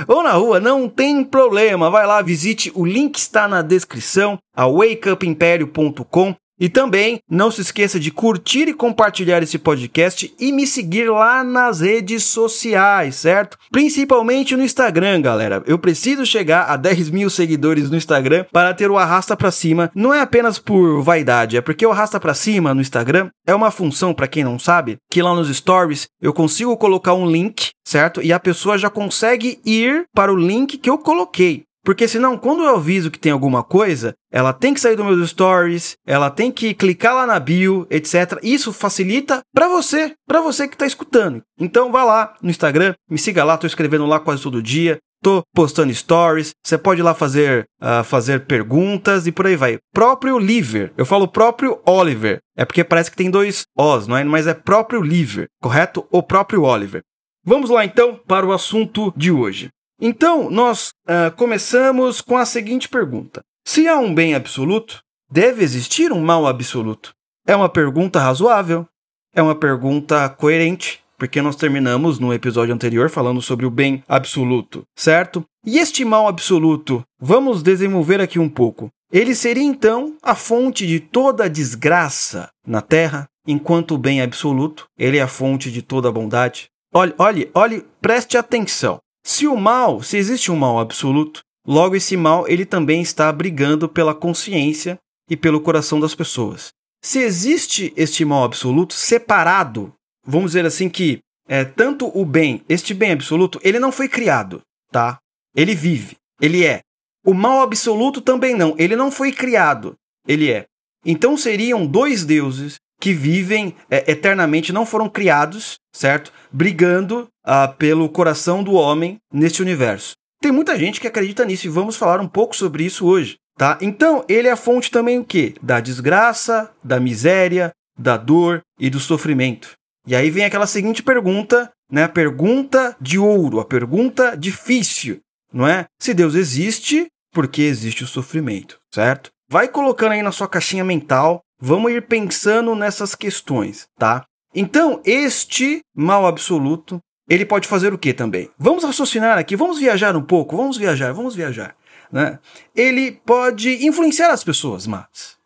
Ou 0.07 0.23
na 0.23 0.33
rua, 0.33 0.59
não 0.59 0.89
tem 0.89 1.23
problema. 1.23 1.89
Vai 1.89 2.05
lá, 2.05 2.21
visite, 2.21 2.71
o 2.75 2.85
link 2.85 3.17
está 3.17 3.47
na 3.47 3.61
descrição, 3.61 4.37
a 4.55 4.65
wakeupimpério.com. 4.65 6.35
E 6.59 6.67
também 6.67 7.21
não 7.29 7.49
se 7.49 7.61
esqueça 7.61 7.99
de 7.99 8.11
curtir 8.11 8.67
e 8.67 8.73
compartilhar 8.73 9.41
esse 9.41 9.57
podcast 9.57 10.33
e 10.39 10.51
me 10.51 10.67
seguir 10.67 11.09
lá 11.09 11.43
nas 11.43 11.79
redes 11.79 12.25
sociais, 12.25 13.15
certo? 13.15 13.57
Principalmente 13.71 14.55
no 14.55 14.63
Instagram, 14.63 15.21
galera. 15.21 15.63
Eu 15.65 15.79
preciso 15.79 16.25
chegar 16.25 16.63
a 16.63 16.75
10 16.75 17.09
mil 17.09 17.29
seguidores 17.29 17.89
no 17.89 17.95
Instagram 17.97 18.45
para 18.51 18.73
ter 18.73 18.91
o 18.91 18.97
arrasta 18.97 19.37
para 19.37 19.51
cima. 19.51 19.89
Não 19.95 20.13
é 20.13 20.19
apenas 20.19 20.59
por 20.59 21.01
vaidade, 21.01 21.55
é 21.55 21.61
porque 21.61 21.85
o 21.85 21.91
arrasta 21.91 22.19
para 22.19 22.33
cima 22.33 22.73
no 22.73 22.81
Instagram 22.81 23.29
é 23.47 23.55
uma 23.55 23.71
função, 23.71 24.13
para 24.13 24.27
quem 24.27 24.43
não 24.43 24.59
sabe, 24.59 24.97
que 25.09 25.21
lá 25.21 25.33
nos 25.33 25.55
stories 25.55 26.07
eu 26.21 26.33
consigo 26.33 26.75
colocar 26.77 27.13
um 27.13 27.29
link, 27.29 27.69
certo? 27.85 28.21
E 28.21 28.33
a 28.33 28.39
pessoa 28.39 28.77
já 28.77 28.89
consegue 28.89 29.59
ir 29.65 30.05
para 30.13 30.33
o 30.33 30.35
link 30.35 30.77
que 30.77 30.89
eu 30.89 30.97
coloquei. 30.97 31.63
Porque 31.89 32.07
senão, 32.07 32.37
quando 32.37 32.61
eu 32.61 32.75
aviso 32.75 33.09
que 33.09 33.17
tem 33.17 33.31
alguma 33.31 33.63
coisa, 33.63 34.13
ela 34.31 34.53
tem 34.53 34.75
que 34.75 34.79
sair 34.79 34.95
dos 34.95 35.03
meus 35.03 35.27
stories, 35.31 35.97
ela 36.05 36.29
tem 36.29 36.51
que 36.51 36.71
clicar 36.75 37.15
lá 37.15 37.25
na 37.25 37.39
bio, 37.39 37.87
etc. 37.89 38.37
Isso 38.43 38.71
facilita 38.71 39.39
para 39.51 39.67
você, 39.67 40.13
para 40.27 40.39
você 40.39 40.67
que 40.67 40.75
está 40.75 40.85
escutando. 40.85 41.41
Então 41.59 41.91
vá 41.91 42.03
lá 42.03 42.35
no 42.43 42.51
Instagram, 42.51 42.93
me 43.09 43.17
siga 43.17 43.43
lá, 43.43 43.57
tô 43.57 43.65
escrevendo 43.65 44.05
lá 44.05 44.19
quase 44.19 44.43
todo 44.43 44.61
dia. 44.61 44.99
Tô 45.23 45.41
postando 45.51 45.91
stories, 45.91 46.51
você 46.63 46.77
pode 46.77 47.01
ir 47.01 47.03
lá 47.03 47.15
fazer, 47.15 47.65
uh, 47.81 48.03
fazer 48.03 48.45
perguntas 48.45 49.25
e 49.25 49.31
por 49.31 49.47
aí 49.47 49.55
vai. 49.55 49.79
Próprio 49.91 50.37
Liver, 50.37 50.93
eu 50.95 51.07
falo 51.07 51.27
próprio 51.27 51.79
Oliver, 51.87 52.37
é 52.55 52.65
porque 52.65 52.83
parece 52.83 53.09
que 53.09 53.17
tem 53.17 53.31
dois 53.31 53.63
Os, 53.75 54.05
não 54.05 54.15
é? 54.15 54.23
Mas 54.23 54.45
é 54.45 54.53
próprio 54.53 55.01
Liver, 55.01 55.47
correto? 55.59 56.05
O 56.11 56.21
próprio 56.21 56.61
Oliver. 56.61 57.01
Vamos 57.43 57.71
lá 57.71 57.83
então 57.83 58.19
para 58.27 58.45
o 58.45 58.53
assunto 58.53 59.11
de 59.17 59.31
hoje. 59.31 59.71
Então, 60.01 60.49
nós 60.49 60.93
uh, 61.07 61.35
começamos 61.35 62.21
com 62.21 62.37
a 62.37 62.45
seguinte 62.45 62.87
pergunta: 62.87 63.41
Se 63.65 63.87
há 63.87 63.97
um 63.97 64.13
bem 64.13 64.33
absoluto, 64.33 65.01
deve 65.29 65.63
existir 65.63 66.11
um 66.11 66.21
mal 66.21 66.47
absoluto? 66.47 67.13
É 67.45 67.55
uma 67.55 67.67
pergunta 67.67 68.19
razoável, 68.19 68.87
é 69.33 69.41
uma 69.41 69.55
pergunta 69.55 70.29
coerente, 70.29 71.01
porque 71.17 71.41
nós 71.41 71.55
terminamos 71.57 72.17
no 72.17 72.33
episódio 72.33 72.73
anterior 72.73 73.09
falando 73.09 73.41
sobre 73.41 73.65
o 73.65 73.71
bem 73.71 74.03
absoluto, 74.07 74.83
certo? 74.95 75.43
E 75.65 75.77
este 75.77 76.05
mal 76.05 76.27
absoluto, 76.27 77.03
vamos 77.19 77.61
desenvolver 77.61 78.21
aqui 78.21 78.39
um 78.39 78.49
pouco. 78.49 78.89
Ele 79.11 79.35
seria 79.35 79.63
então 79.63 80.15
a 80.21 80.35
fonte 80.35 80.87
de 80.87 80.99
toda 80.99 81.45
a 81.45 81.49
desgraça 81.49 82.49
na 82.65 82.81
Terra, 82.81 83.27
enquanto 83.45 83.95
o 83.95 83.97
bem 83.97 84.21
absoluto, 84.21 84.85
ele 84.97 85.17
é 85.17 85.21
a 85.21 85.27
fonte 85.27 85.71
de 85.71 85.81
toda 85.81 86.07
a 86.07 86.11
bondade. 86.11 86.69
Olhe, 86.93 87.13
olhe, 87.17 87.51
olhe, 87.53 87.85
preste 87.99 88.37
atenção. 88.37 88.99
Se 89.29 89.45
o 89.45 89.55
mal, 89.55 90.01
se 90.01 90.17
existe 90.17 90.51
um 90.51 90.55
mal 90.55 90.79
absoluto, 90.79 91.41
logo 91.63 91.95
esse 91.95 92.17
mal 92.17 92.47
ele 92.47 92.65
também 92.65 92.99
está 92.99 93.31
brigando 93.31 93.87
pela 93.87 94.15
consciência 94.15 94.97
e 95.29 95.37
pelo 95.37 95.61
coração 95.61 95.99
das 95.99 96.15
pessoas. 96.15 96.69
Se 96.99 97.19
existe 97.19 97.93
este 97.95 98.25
mal 98.25 98.43
absoluto 98.43 98.95
separado, 98.95 99.93
vamos 100.25 100.49
dizer 100.49 100.65
assim 100.65 100.89
que 100.89 101.19
é, 101.47 101.63
tanto 101.63 102.11
o 102.19 102.25
bem, 102.25 102.63
este 102.67 102.91
bem 102.91 103.11
absoluto, 103.11 103.59
ele 103.63 103.77
não 103.77 103.91
foi 103.91 104.09
criado, 104.09 104.63
tá? 104.91 105.19
Ele 105.55 105.75
vive, 105.75 106.17
ele 106.41 106.65
é. 106.65 106.79
O 107.23 107.31
mal 107.31 107.61
absoluto 107.61 108.21
também 108.21 108.55
não, 108.55 108.73
ele 108.79 108.95
não 108.95 109.11
foi 109.11 109.31
criado, 109.31 109.93
ele 110.27 110.51
é. 110.51 110.65
Então 111.05 111.37
seriam 111.37 111.85
dois 111.85 112.25
deuses 112.25 112.79
que 112.99 113.13
vivem 113.13 113.75
é, 113.91 114.11
eternamente, 114.11 114.73
não 114.73 114.87
foram 114.87 115.07
criados, 115.07 115.77
certo? 115.93 116.33
Brigando 116.51 117.27
uh, 117.45 117.73
pelo 117.77 118.09
coração 118.09 118.63
do 118.63 118.73
homem 118.73 119.17
neste 119.33 119.61
universo. 119.61 120.13
Tem 120.41 120.51
muita 120.51 120.77
gente 120.77 121.01
que 121.01 121.07
acredita 121.07 121.45
nisso 121.45 121.67
e 121.67 121.69
vamos 121.69 121.97
falar 121.97 122.21
um 122.21 122.27
pouco 122.27 122.55
sobre 122.55 122.83
isso 122.83 123.05
hoje, 123.05 123.37
tá? 123.57 123.77
Então, 123.81 124.23
ele 124.29 124.47
é 124.47 124.51
a 124.51 124.57
fonte 124.57 124.89
também 124.89 125.19
o 125.19 125.25
quê? 125.25 125.53
Da 125.61 125.79
desgraça, 125.79 126.71
da 126.83 126.99
miséria, 126.99 127.71
da 127.97 128.15
dor 128.15 128.61
e 128.79 128.89
do 128.89 128.99
sofrimento. 128.99 129.73
E 130.07 130.15
aí 130.15 130.29
vem 130.29 130.45
aquela 130.45 130.65
seguinte 130.65 131.03
pergunta, 131.03 131.69
né? 131.91 132.03
A 132.03 132.09
pergunta 132.09 132.95
de 133.01 133.19
ouro, 133.19 133.59
a 133.59 133.65
pergunta 133.65 134.35
difícil, 134.35 135.19
não 135.53 135.67
é? 135.67 135.85
Se 136.01 136.13
Deus 136.13 136.35
existe, 136.35 137.07
por 137.33 137.47
que 137.47 137.63
existe 137.63 138.03
o 138.03 138.07
sofrimento, 138.07 138.79
certo? 138.93 139.29
Vai 139.51 139.67
colocando 139.67 140.13
aí 140.13 140.21
na 140.21 140.31
sua 140.31 140.47
caixinha 140.47 140.85
mental 140.85 141.41
Vamos 141.61 141.91
ir 141.91 142.07
pensando 142.07 142.73
nessas 142.73 143.13
questões, 143.13 143.85
tá? 143.97 144.23
Então, 144.53 145.01
este 145.05 145.81
mal 145.95 146.25
absoluto, 146.25 146.99
ele 147.29 147.45
pode 147.45 147.67
fazer 147.67 147.93
o 147.93 147.97
que 147.97 148.13
também? 148.13 148.49
Vamos 148.57 148.83
raciocinar 148.83 149.37
aqui, 149.37 149.55
vamos 149.55 149.79
viajar 149.79 150.15
um 150.15 150.21
pouco, 150.21 150.57
vamos 150.57 150.77
viajar, 150.77 151.13
vamos 151.13 151.35
viajar. 151.35 151.75
Né? 152.11 152.39
Ele 152.75 153.11
pode 153.11 153.85
influenciar 153.85 154.31
as 154.31 154.43
pessoas 154.43 154.87
mas 154.87 155.37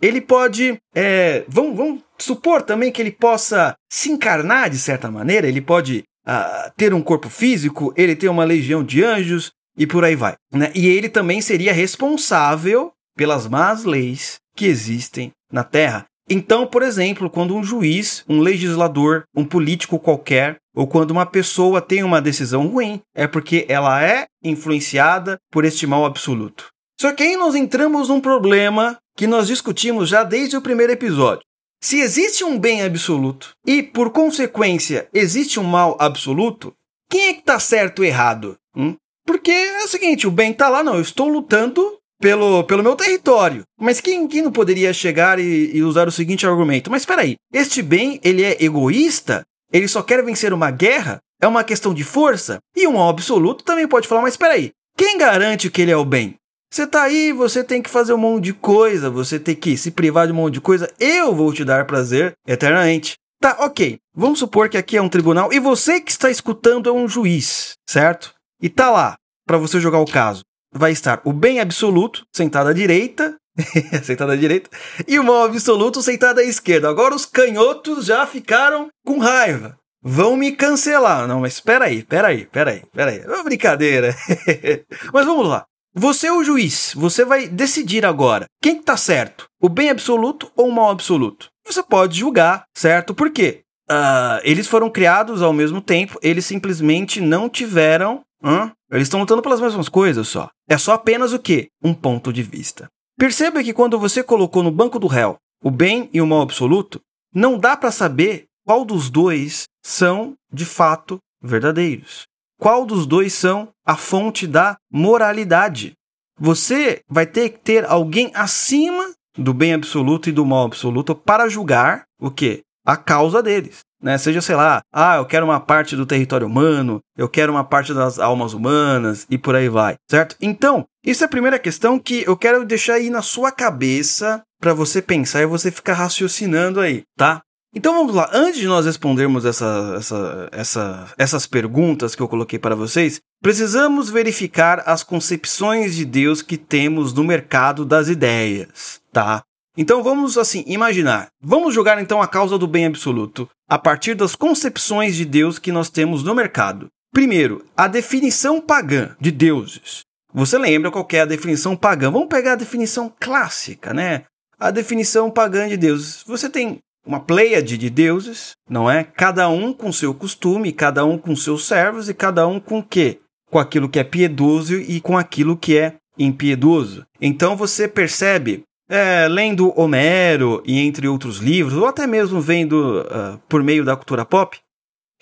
Ele 0.00 0.20
pode. 0.20 0.78
É, 0.94 1.44
vamos, 1.48 1.76
vamos 1.76 2.02
supor 2.16 2.62
também 2.62 2.92
que 2.92 3.02
ele 3.02 3.10
possa 3.10 3.74
se 3.90 4.10
encarnar 4.10 4.70
de 4.70 4.78
certa 4.78 5.10
maneira, 5.10 5.48
ele 5.48 5.60
pode 5.60 6.04
uh, 6.26 6.70
ter 6.76 6.94
um 6.94 7.02
corpo 7.02 7.28
físico, 7.28 7.92
ele 7.96 8.14
tem 8.14 8.28
uma 8.28 8.44
legião 8.44 8.84
de 8.84 9.02
anjos 9.02 9.50
e 9.76 9.86
por 9.86 10.04
aí 10.04 10.14
vai. 10.14 10.34
Né? 10.52 10.70
E 10.74 10.86
ele 10.86 11.08
também 11.08 11.40
seria 11.40 11.72
responsável 11.72 12.92
pelas 13.16 13.48
más 13.48 13.84
leis 13.84 14.36
que 14.54 14.66
existem 14.66 15.32
na 15.50 15.64
Terra. 15.64 16.06
Então, 16.28 16.66
por 16.66 16.82
exemplo, 16.82 17.30
quando 17.30 17.54
um 17.54 17.62
juiz, 17.62 18.24
um 18.28 18.40
legislador, 18.40 19.24
um 19.34 19.44
político 19.44 19.98
qualquer, 19.98 20.56
ou 20.74 20.86
quando 20.86 21.12
uma 21.12 21.24
pessoa 21.24 21.80
tem 21.80 22.02
uma 22.02 22.20
decisão 22.20 22.66
ruim, 22.66 23.00
é 23.14 23.26
porque 23.26 23.64
ela 23.68 24.02
é 24.02 24.26
influenciada 24.42 25.38
por 25.50 25.64
este 25.64 25.86
mal 25.86 26.04
absoluto. 26.04 26.68
Só 27.00 27.12
que 27.12 27.22
aí 27.22 27.36
nós 27.36 27.54
entramos 27.54 28.08
num 28.08 28.20
problema 28.20 28.98
que 29.16 29.26
nós 29.26 29.46
discutimos 29.46 30.08
já 30.08 30.24
desde 30.24 30.56
o 30.56 30.62
primeiro 30.62 30.92
episódio. 30.92 31.44
Se 31.80 32.00
existe 32.00 32.42
um 32.42 32.58
bem 32.58 32.82
absoluto 32.82 33.50
e, 33.66 33.82
por 33.82 34.10
consequência, 34.10 35.08
existe 35.12 35.60
um 35.60 35.64
mal 35.64 35.96
absoluto, 36.00 36.74
quem 37.08 37.28
é 37.28 37.34
que 37.34 37.40
está 37.40 37.60
certo 37.60 38.00
ou 38.00 38.04
errado? 38.04 38.56
Hum? 38.74 38.96
Porque 39.24 39.50
é 39.50 39.84
o 39.84 39.88
seguinte, 39.88 40.26
o 40.26 40.30
bem 40.30 40.52
está 40.52 40.68
lá, 40.68 40.82
não, 40.82 40.94
eu 40.94 41.00
estou 41.00 41.28
lutando 41.28 41.98
pelo, 42.20 42.64
pelo 42.64 42.82
meu 42.82 42.96
território. 42.96 43.62
Mas 43.78 44.00
quem, 44.00 44.26
quem 44.26 44.42
não 44.42 44.52
poderia 44.52 44.92
chegar 44.92 45.38
e, 45.38 45.76
e 45.76 45.82
usar 45.82 46.08
o 46.08 46.12
seguinte 46.12 46.46
argumento? 46.46 46.90
Mas 46.90 47.02
espera 47.02 47.22
aí, 47.22 47.36
este 47.52 47.82
bem, 47.82 48.20
ele 48.22 48.42
é 48.42 48.62
egoísta? 48.62 49.42
Ele 49.72 49.88
só 49.88 50.02
quer 50.02 50.24
vencer 50.24 50.52
uma 50.52 50.70
guerra? 50.70 51.18
É 51.40 51.46
uma 51.46 51.64
questão 51.64 51.92
de 51.92 52.04
força? 52.04 52.58
E 52.74 52.86
um 52.86 53.02
absoluto 53.02 53.64
também 53.64 53.86
pode 53.86 54.08
falar, 54.08 54.22
mas 54.22 54.34
espera 54.34 54.54
aí, 54.54 54.70
quem 54.96 55.18
garante 55.18 55.70
que 55.70 55.82
ele 55.82 55.90
é 55.90 55.96
o 55.96 56.04
bem? 56.04 56.36
Você 56.72 56.86
tá 56.86 57.02
aí, 57.02 57.32
você 57.32 57.62
tem 57.62 57.80
que 57.80 57.90
fazer 57.90 58.12
um 58.12 58.18
monte 58.18 58.44
de 58.44 58.52
coisa, 58.52 59.10
você 59.10 59.38
tem 59.38 59.54
que 59.54 59.76
se 59.76 59.90
privar 59.90 60.26
de 60.26 60.32
um 60.32 60.36
monte 60.36 60.54
de 60.54 60.60
coisa, 60.60 60.92
eu 60.98 61.34
vou 61.34 61.52
te 61.52 61.64
dar 61.64 61.86
prazer 61.86 62.32
eternamente. 62.46 63.14
Tá, 63.40 63.56
ok. 63.60 63.98
Vamos 64.14 64.38
supor 64.38 64.68
que 64.68 64.78
aqui 64.78 64.96
é 64.96 65.02
um 65.02 65.08
tribunal 65.08 65.52
e 65.52 65.60
você 65.60 66.00
que 66.00 66.10
está 66.10 66.30
escutando 66.30 66.88
é 66.88 66.92
um 66.92 67.06
juiz, 67.06 67.74
certo? 67.88 68.34
E 68.60 68.68
tá 68.68 68.90
lá 68.90 69.14
para 69.46 69.58
você 69.58 69.78
jogar 69.78 70.00
o 70.00 70.06
caso 70.06 70.42
vai 70.76 70.92
estar 70.92 71.20
o 71.24 71.32
bem 71.32 71.60
absoluto, 71.60 72.24
sentado 72.34 72.68
à 72.68 72.72
direita, 72.72 73.36
sentado 74.04 74.32
à 74.32 74.36
direita, 74.36 74.70
e 75.06 75.18
o 75.18 75.24
mal 75.24 75.44
absoluto, 75.44 76.02
sentado 76.02 76.40
à 76.40 76.44
esquerda. 76.44 76.88
Agora 76.88 77.14
os 77.14 77.24
canhotos 77.24 78.06
já 78.06 78.26
ficaram 78.26 78.88
com 79.04 79.18
raiva. 79.18 79.76
Vão 80.02 80.36
me 80.36 80.52
cancelar. 80.52 81.26
Não, 81.26 81.40
mas 81.40 81.54
espera 81.54 81.86
aí, 81.86 81.98
espera 81.98 82.28
aí, 82.28 82.42
espera 82.42 82.70
aí, 82.70 82.78
espera 82.78 83.10
aí. 83.10 83.18
É 83.18 83.26
uma 83.26 83.42
brincadeira. 83.42 84.14
mas 85.12 85.26
vamos 85.26 85.48
lá. 85.48 85.64
Você 85.98 86.26
é 86.26 86.32
o 86.32 86.44
juiz, 86.44 86.92
você 86.94 87.24
vai 87.24 87.48
decidir 87.48 88.04
agora 88.04 88.44
quem 88.62 88.80
está 88.80 88.98
certo, 88.98 89.46
o 89.58 89.66
bem 89.66 89.88
absoluto 89.88 90.52
ou 90.54 90.68
o 90.68 90.72
mal 90.72 90.90
absoluto. 90.90 91.48
Você 91.66 91.82
pode 91.82 92.18
julgar, 92.18 92.64
certo? 92.76 93.14
Por 93.14 93.30
quê? 93.30 93.62
Uh, 93.90 94.38
eles 94.42 94.66
foram 94.66 94.90
criados 94.90 95.40
ao 95.40 95.54
mesmo 95.54 95.80
tempo, 95.80 96.18
eles 96.22 96.44
simplesmente 96.44 97.18
não 97.18 97.48
tiveram 97.48 98.20
Hã? 98.42 98.72
Eles 98.90 99.04
estão 99.04 99.20
lutando 99.20 99.42
pelas 99.42 99.60
mesmas 99.60 99.88
coisas 99.88 100.28
só. 100.28 100.48
É 100.68 100.78
só 100.78 100.92
apenas 100.92 101.32
o 101.32 101.38
quê? 101.38 101.68
Um 101.82 101.94
ponto 101.94 102.32
de 102.32 102.42
vista. 102.42 102.88
Perceba 103.18 103.62
que 103.62 103.72
quando 103.72 103.98
você 103.98 104.22
colocou 104.22 104.62
no 104.62 104.70
banco 104.70 104.98
do 104.98 105.06
réu 105.06 105.36
o 105.62 105.70
bem 105.70 106.10
e 106.12 106.20
o 106.20 106.26
mal 106.26 106.42
absoluto, 106.42 107.00
não 107.34 107.58
dá 107.58 107.76
para 107.76 107.90
saber 107.90 108.44
qual 108.64 108.84
dos 108.84 109.10
dois 109.10 109.64
são 109.84 110.34
de 110.52 110.64
fato 110.64 111.18
verdadeiros. 111.42 112.24
Qual 112.58 112.86
dos 112.86 113.06
dois 113.06 113.32
são 113.32 113.68
a 113.84 113.96
fonte 113.96 114.46
da 114.46 114.76
moralidade? 114.90 115.92
Você 116.38 117.00
vai 117.08 117.26
ter 117.26 117.50
que 117.50 117.58
ter 117.58 117.84
alguém 117.84 118.30
acima 118.34 119.12
do 119.36 119.52
bem 119.52 119.74
absoluto 119.74 120.28
e 120.28 120.32
do 120.32 120.44
mal 120.44 120.66
absoluto 120.66 121.14
para 121.14 121.48
julgar 121.48 122.04
o 122.20 122.30
quê? 122.30 122.62
A 122.84 122.96
causa 122.96 123.42
deles. 123.42 123.80
Né? 124.02 124.18
Seja, 124.18 124.40
sei 124.40 124.54
lá, 124.54 124.82
ah, 124.92 125.16
eu 125.16 125.24
quero 125.24 125.46
uma 125.46 125.60
parte 125.60 125.96
do 125.96 126.06
território 126.06 126.46
humano, 126.46 127.00
eu 127.16 127.28
quero 127.28 127.52
uma 127.52 127.64
parte 127.64 127.94
das 127.94 128.18
almas 128.18 128.52
humanas 128.52 129.26
e 129.30 129.38
por 129.38 129.54
aí 129.56 129.68
vai, 129.68 129.96
certo? 130.10 130.36
Então, 130.40 130.84
isso 131.04 131.24
é 131.24 131.26
a 131.26 131.30
primeira 131.30 131.58
questão 131.58 131.98
que 131.98 132.24
eu 132.26 132.36
quero 132.36 132.64
deixar 132.64 132.94
aí 132.94 133.08
na 133.10 133.22
sua 133.22 133.50
cabeça 133.50 134.42
para 134.60 134.74
você 134.74 135.00
pensar 135.00 135.42
e 135.42 135.46
você 135.46 135.70
ficar 135.70 135.94
raciocinando 135.94 136.80
aí, 136.80 137.02
tá? 137.16 137.40
Então 137.76 137.92
vamos 137.92 138.14
lá, 138.14 138.30
antes 138.32 138.58
de 138.58 138.66
nós 138.66 138.86
respondermos 138.86 139.44
essa, 139.44 139.96
essa, 139.98 140.48
essa, 140.50 141.14
essas 141.18 141.46
perguntas 141.46 142.14
que 142.14 142.22
eu 142.22 142.28
coloquei 142.28 142.58
para 142.58 142.74
vocês, 142.74 143.20
precisamos 143.42 144.08
verificar 144.08 144.82
as 144.86 145.02
concepções 145.02 145.94
de 145.94 146.06
Deus 146.06 146.40
que 146.40 146.56
temos 146.56 147.12
no 147.12 147.22
mercado 147.22 147.84
das 147.84 148.08
ideias, 148.08 148.98
tá? 149.12 149.42
Então 149.76 150.02
vamos 150.02 150.38
assim 150.38 150.64
imaginar. 150.66 151.28
Vamos 151.40 151.74
jogar 151.74 152.00
então 152.00 152.22
a 152.22 152.26
causa 152.26 152.56
do 152.56 152.66
bem 152.66 152.86
absoluto 152.86 153.48
a 153.68 153.78
partir 153.78 154.14
das 154.14 154.34
concepções 154.34 155.16
de 155.16 155.24
Deus 155.24 155.58
que 155.58 155.72
nós 155.72 155.90
temos 155.90 156.22
no 156.22 156.34
mercado. 156.34 156.88
Primeiro, 157.12 157.64
a 157.76 157.86
definição 157.86 158.60
pagã 158.60 159.16
de 159.20 159.30
deuses. 159.30 160.00
Você 160.32 160.58
lembra 160.58 160.90
qual 160.90 161.06
é 161.12 161.20
a 161.20 161.26
definição 161.26 161.76
pagã? 161.76 162.10
Vamos 162.10 162.28
pegar 162.28 162.52
a 162.52 162.56
definição 162.56 163.12
clássica, 163.18 163.94
né? 163.94 164.24
A 164.58 164.70
definição 164.70 165.30
pagã 165.30 165.68
de 165.68 165.76
deuses. 165.76 166.22
Você 166.26 166.48
tem 166.50 166.78
uma 167.06 167.20
pleiade 167.20 167.78
de 167.78 167.88
deuses, 167.88 168.52
não 168.68 168.90
é? 168.90 169.04
Cada 169.04 169.48
um 169.48 169.72
com 169.72 169.92
seu 169.92 170.12
costume, 170.12 170.72
cada 170.72 171.04
um 171.04 171.16
com 171.16 171.34
seus 171.36 171.66
servos 171.66 172.08
e 172.08 172.14
cada 172.14 172.46
um 172.46 172.58
com 172.58 172.80
o 172.80 172.82
quê? 172.82 173.20
Com 173.50 173.58
aquilo 173.58 173.88
que 173.88 173.98
é 173.98 174.04
piedoso 174.04 174.74
e 174.74 175.00
com 175.00 175.16
aquilo 175.16 175.56
que 175.56 175.78
é 175.78 175.94
impiedoso. 176.18 177.06
Então 177.20 177.56
você 177.56 177.86
percebe, 177.86 178.64
é, 178.88 179.26
lendo 179.28 179.72
Homero 179.78 180.62
e 180.64 180.78
entre 180.80 181.08
outros 181.08 181.38
livros, 181.38 181.76
ou 181.76 181.86
até 181.86 182.06
mesmo 182.06 182.40
vendo 182.40 183.00
uh, 183.00 183.38
por 183.48 183.62
meio 183.62 183.84
da 183.84 183.96
cultura 183.96 184.24
pop, 184.24 184.58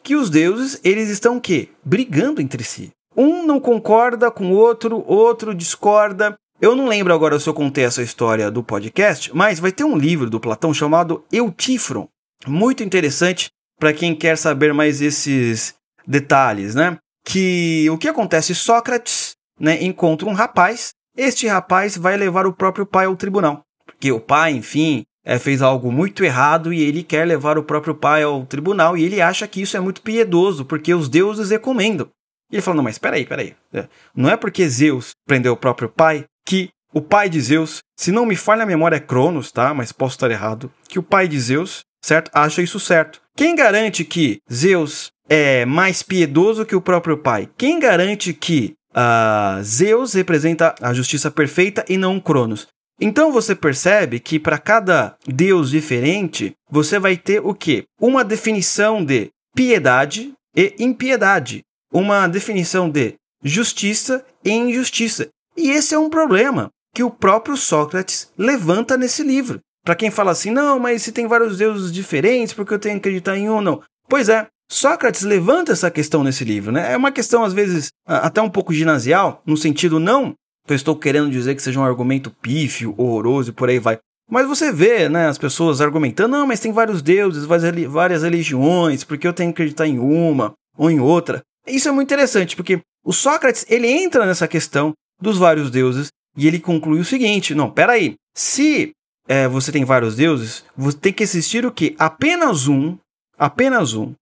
que 0.03 0.15
os 0.15 0.29
deuses 0.29 0.81
eles 0.85 1.09
estão 1.09 1.39
o 1.39 1.41
quê? 1.41 1.69
Brigando 1.85 2.41
entre 2.41 2.63
si. 2.63 2.93
Um 3.17 3.47
não 3.47 3.61
concorda 3.61 4.31
com 4.31 4.51
o 4.51 4.57
outro, 4.57 5.05
outro 5.07 5.55
discorda, 5.55 6.37
eu 6.61 6.77
não 6.77 6.87
lembro 6.87 7.13
agora 7.13 7.39
se 7.39 7.49
eu 7.49 7.55
contei 7.55 7.85
essa 7.85 8.03
história 8.03 8.51
do 8.51 8.63
podcast, 8.63 9.31
mas 9.35 9.59
vai 9.59 9.73
ter 9.73 9.85
um 9.85 9.99
livro 9.99 10.31
do 10.31 10.41
Platão 10.41 10.73
chamado 10.73 11.25
Eutífron, 11.33 12.09
muito 12.47 12.83
interessante 12.83 13.51
para 13.79 13.93
quem 13.93 14.15
quer 14.15 14.39
saber 14.39 14.73
mais 14.73 15.03
esses 15.03 15.75
detalhes, 16.07 16.75
né? 16.75 16.97
Que 17.25 17.89
o 17.91 17.99
que 17.99 18.09
acontece? 18.09 18.55
Sócrates, 18.55 19.33
né, 19.59 19.83
encontra 19.83 20.29
um 20.29 20.33
rapaz. 20.33 20.94
Este 21.17 21.47
rapaz 21.47 21.97
vai 21.97 22.17
levar 22.17 22.47
o 22.47 22.53
próprio 22.53 22.85
pai 22.85 23.07
ao 23.07 23.17
tribunal, 23.17 23.63
porque 23.87 24.11
o 24.11 24.21
pai, 24.21 24.53
enfim, 24.53 25.05
é, 25.25 25.39
fez 25.39 25.63
algo 25.63 25.91
muito 25.91 26.25
errado 26.25 26.73
e 26.73 26.83
ele 26.83 27.03
quer 27.03 27.27
levar 27.27 27.57
o 27.57 27.63
próprio 27.63 27.95
pai 27.95 28.23
ao 28.23 28.45
tribunal 28.45 28.97
e 28.97 29.05
ele 29.05 29.21
acha 29.21 29.47
que 29.47 29.63
isso 29.63 29.77
é 29.77 29.81
muito 29.81 30.03
piedoso, 30.03 30.65
porque 30.65 30.93
os 30.93 31.09
deuses 31.09 31.51
recomendam. 31.51 32.09
E 32.51 32.57
ele 32.57 32.63
fala: 32.63 32.77
não, 32.77 32.85
mas 32.85 32.99
peraí, 32.99 33.25
peraí. 33.25 33.55
É, 33.73 33.87
não 34.15 34.29
é 34.29 34.37
porque 34.37 34.69
Zeus 34.69 35.13
prendeu 35.27 35.55
o 35.55 35.57
próprio 35.57 35.89
pai 35.89 36.25
que 36.47 36.71
o 36.93 37.01
pai 37.01 37.29
de 37.29 37.41
Zeus, 37.41 37.83
se 37.99 38.13
não 38.13 38.25
me 38.25 38.37
falha 38.37 38.63
a 38.63 38.67
memória 38.67 38.97
é 38.97 39.01
Cronos, 39.01 39.51
tá? 39.51 39.75
Mas 39.75 39.91
posso 39.91 40.15
estar 40.15 40.31
errado, 40.31 40.71
que 40.89 40.99
o 40.99 41.03
pai 41.03 41.27
de 41.27 41.41
Zeus, 41.41 41.85
certo? 42.05 42.31
Acha 42.33 42.63
isso 42.63 42.79
certo. 42.79 43.21
Quem 43.37 43.57
garante 43.57 44.05
que 44.05 44.39
Zeus 44.53 45.11
é 45.29 45.65
mais 45.65 46.05
piedoso 46.05 46.65
que 46.65 46.77
o 46.77 46.81
próprio 46.81 47.19
pai? 47.19 47.49
Quem 47.59 47.81
garante 47.81 48.33
que 48.33 48.75
uh, 48.97 49.63
Zeus 49.63 50.15
representa 50.15 50.75
a 50.81 50.93
justiça 50.93 51.31
perfeita 51.31 51.85
e 51.89 51.97
não 51.97 52.21
Cronos? 52.21 52.67
Então 53.01 53.33
você 53.33 53.55
percebe 53.55 54.21
que 54.21 54.39
para 54.39 54.59
cada 54.59 55.17
deus 55.27 55.71
diferente, 55.71 56.53
você 56.71 56.99
vai 56.99 57.17
ter 57.17 57.41
o 57.45 57.55
quê? 57.55 57.85
Uma 58.01 58.25
definição 58.25 59.05
de 59.05 59.31
piedade 59.55 60.33
e 60.57 60.75
impiedade, 60.79 61.63
uma 61.93 62.27
definição 62.29 62.89
de 62.89 63.15
justiça 63.43 64.25
e 64.45 64.53
injustiça. 64.53 65.29
E 65.57 65.71
esse 65.71 65.95
é 65.95 65.99
um 65.99 66.09
problema 66.11 66.71
que 66.95 67.03
o 67.03 67.11
próprio 67.11 67.57
Sócrates 67.57 68.33
levanta 68.39 68.97
nesse 68.97 69.23
livro. 69.23 69.61
Para 69.85 69.97
quem 69.97 70.11
fala 70.11 70.31
assim, 70.31 70.51
não, 70.51 70.79
mas 70.79 71.03
se 71.03 71.13
tem 71.13 71.27
vários 71.27 71.59
deuses 71.59 71.93
diferentes, 71.93 72.55
porque 72.55 72.73
eu 72.73 72.79
tenho 72.79 72.95
que 72.95 73.09
acreditar 73.09 73.37
em 73.37 73.51
um 73.51 73.61
não? 73.61 73.83
Pois 74.09 74.29
é, 74.29 74.47
Sócrates 74.71 75.23
levanta 75.23 75.73
essa 75.73 75.91
questão 75.91 76.25
nesse 76.25 76.45
livro, 76.45 76.73
né? 76.73 76.93
É 76.93 76.97
uma 76.97 77.13
questão, 77.13 77.45
às 77.45 77.53
vezes, 77.53 77.89
até 78.07 78.41
um 78.41 78.51
pouco 78.51 78.73
ginasial, 78.73 79.43
no 79.47 79.57
sentido 79.57 80.01
não 80.01 80.35
que 80.67 80.73
eu 80.73 80.77
estou 80.77 80.97
querendo 80.97 81.31
dizer 81.31 81.55
que 81.55 81.63
seja 81.63 81.79
um 81.79 81.85
argumento 81.85 82.31
pífio, 82.31 82.95
horroroso 82.97 83.51
e 83.51 83.53
por 83.53 83.69
aí 83.69 83.79
vai. 83.79 83.99
Mas 84.31 84.49
você 84.49 84.73
vê, 84.73 85.09
né, 85.09 85.29
as 85.29 85.37
pessoas 85.37 85.81
argumentando, 85.81 86.31
não, 86.31 86.47
mas 86.47 86.61
tem 86.61 86.73
vários 86.73 87.03
deuses, 87.03 87.45
várias 87.45 88.23
religiões, 88.23 89.05
porque 89.05 89.27
eu 89.27 89.35
tenho 89.35 89.53
que 89.53 89.61
acreditar 89.61 89.87
em 89.87 89.99
uma 89.99 90.55
ou 90.79 90.91
em 90.91 90.99
outra. 90.99 91.43
Isso 91.67 91.89
é 91.89 91.93
muito 91.93 92.09
interessante, 92.09 92.57
porque 92.57 92.81
o 93.05 93.13
Sócrates, 93.13 93.67
ele 93.69 93.87
entra 93.87 94.25
nessa 94.25 94.49
questão 94.49 94.95
dos 95.21 95.37
vários 95.37 95.71
deuses 95.71 96.09
e 96.37 96.47
ele 96.47 96.59
conclui 96.59 97.01
o 97.01 97.05
seguinte: 97.05 97.55
não, 97.55 97.71
peraí, 97.71 98.15
se 98.35 98.93
é, 99.29 99.47
você 99.47 99.71
tem 99.71 99.85
vários 99.85 100.17
deuses, 100.17 100.65
você 100.75 100.97
tem 100.97 101.13
que 101.13 101.23
existir 101.23 101.67
o 101.67 101.73
quê? 101.73 101.95
Apenas 101.99 102.67
um, 102.67 102.97
apenas 103.39 103.95
um, 103.95 104.15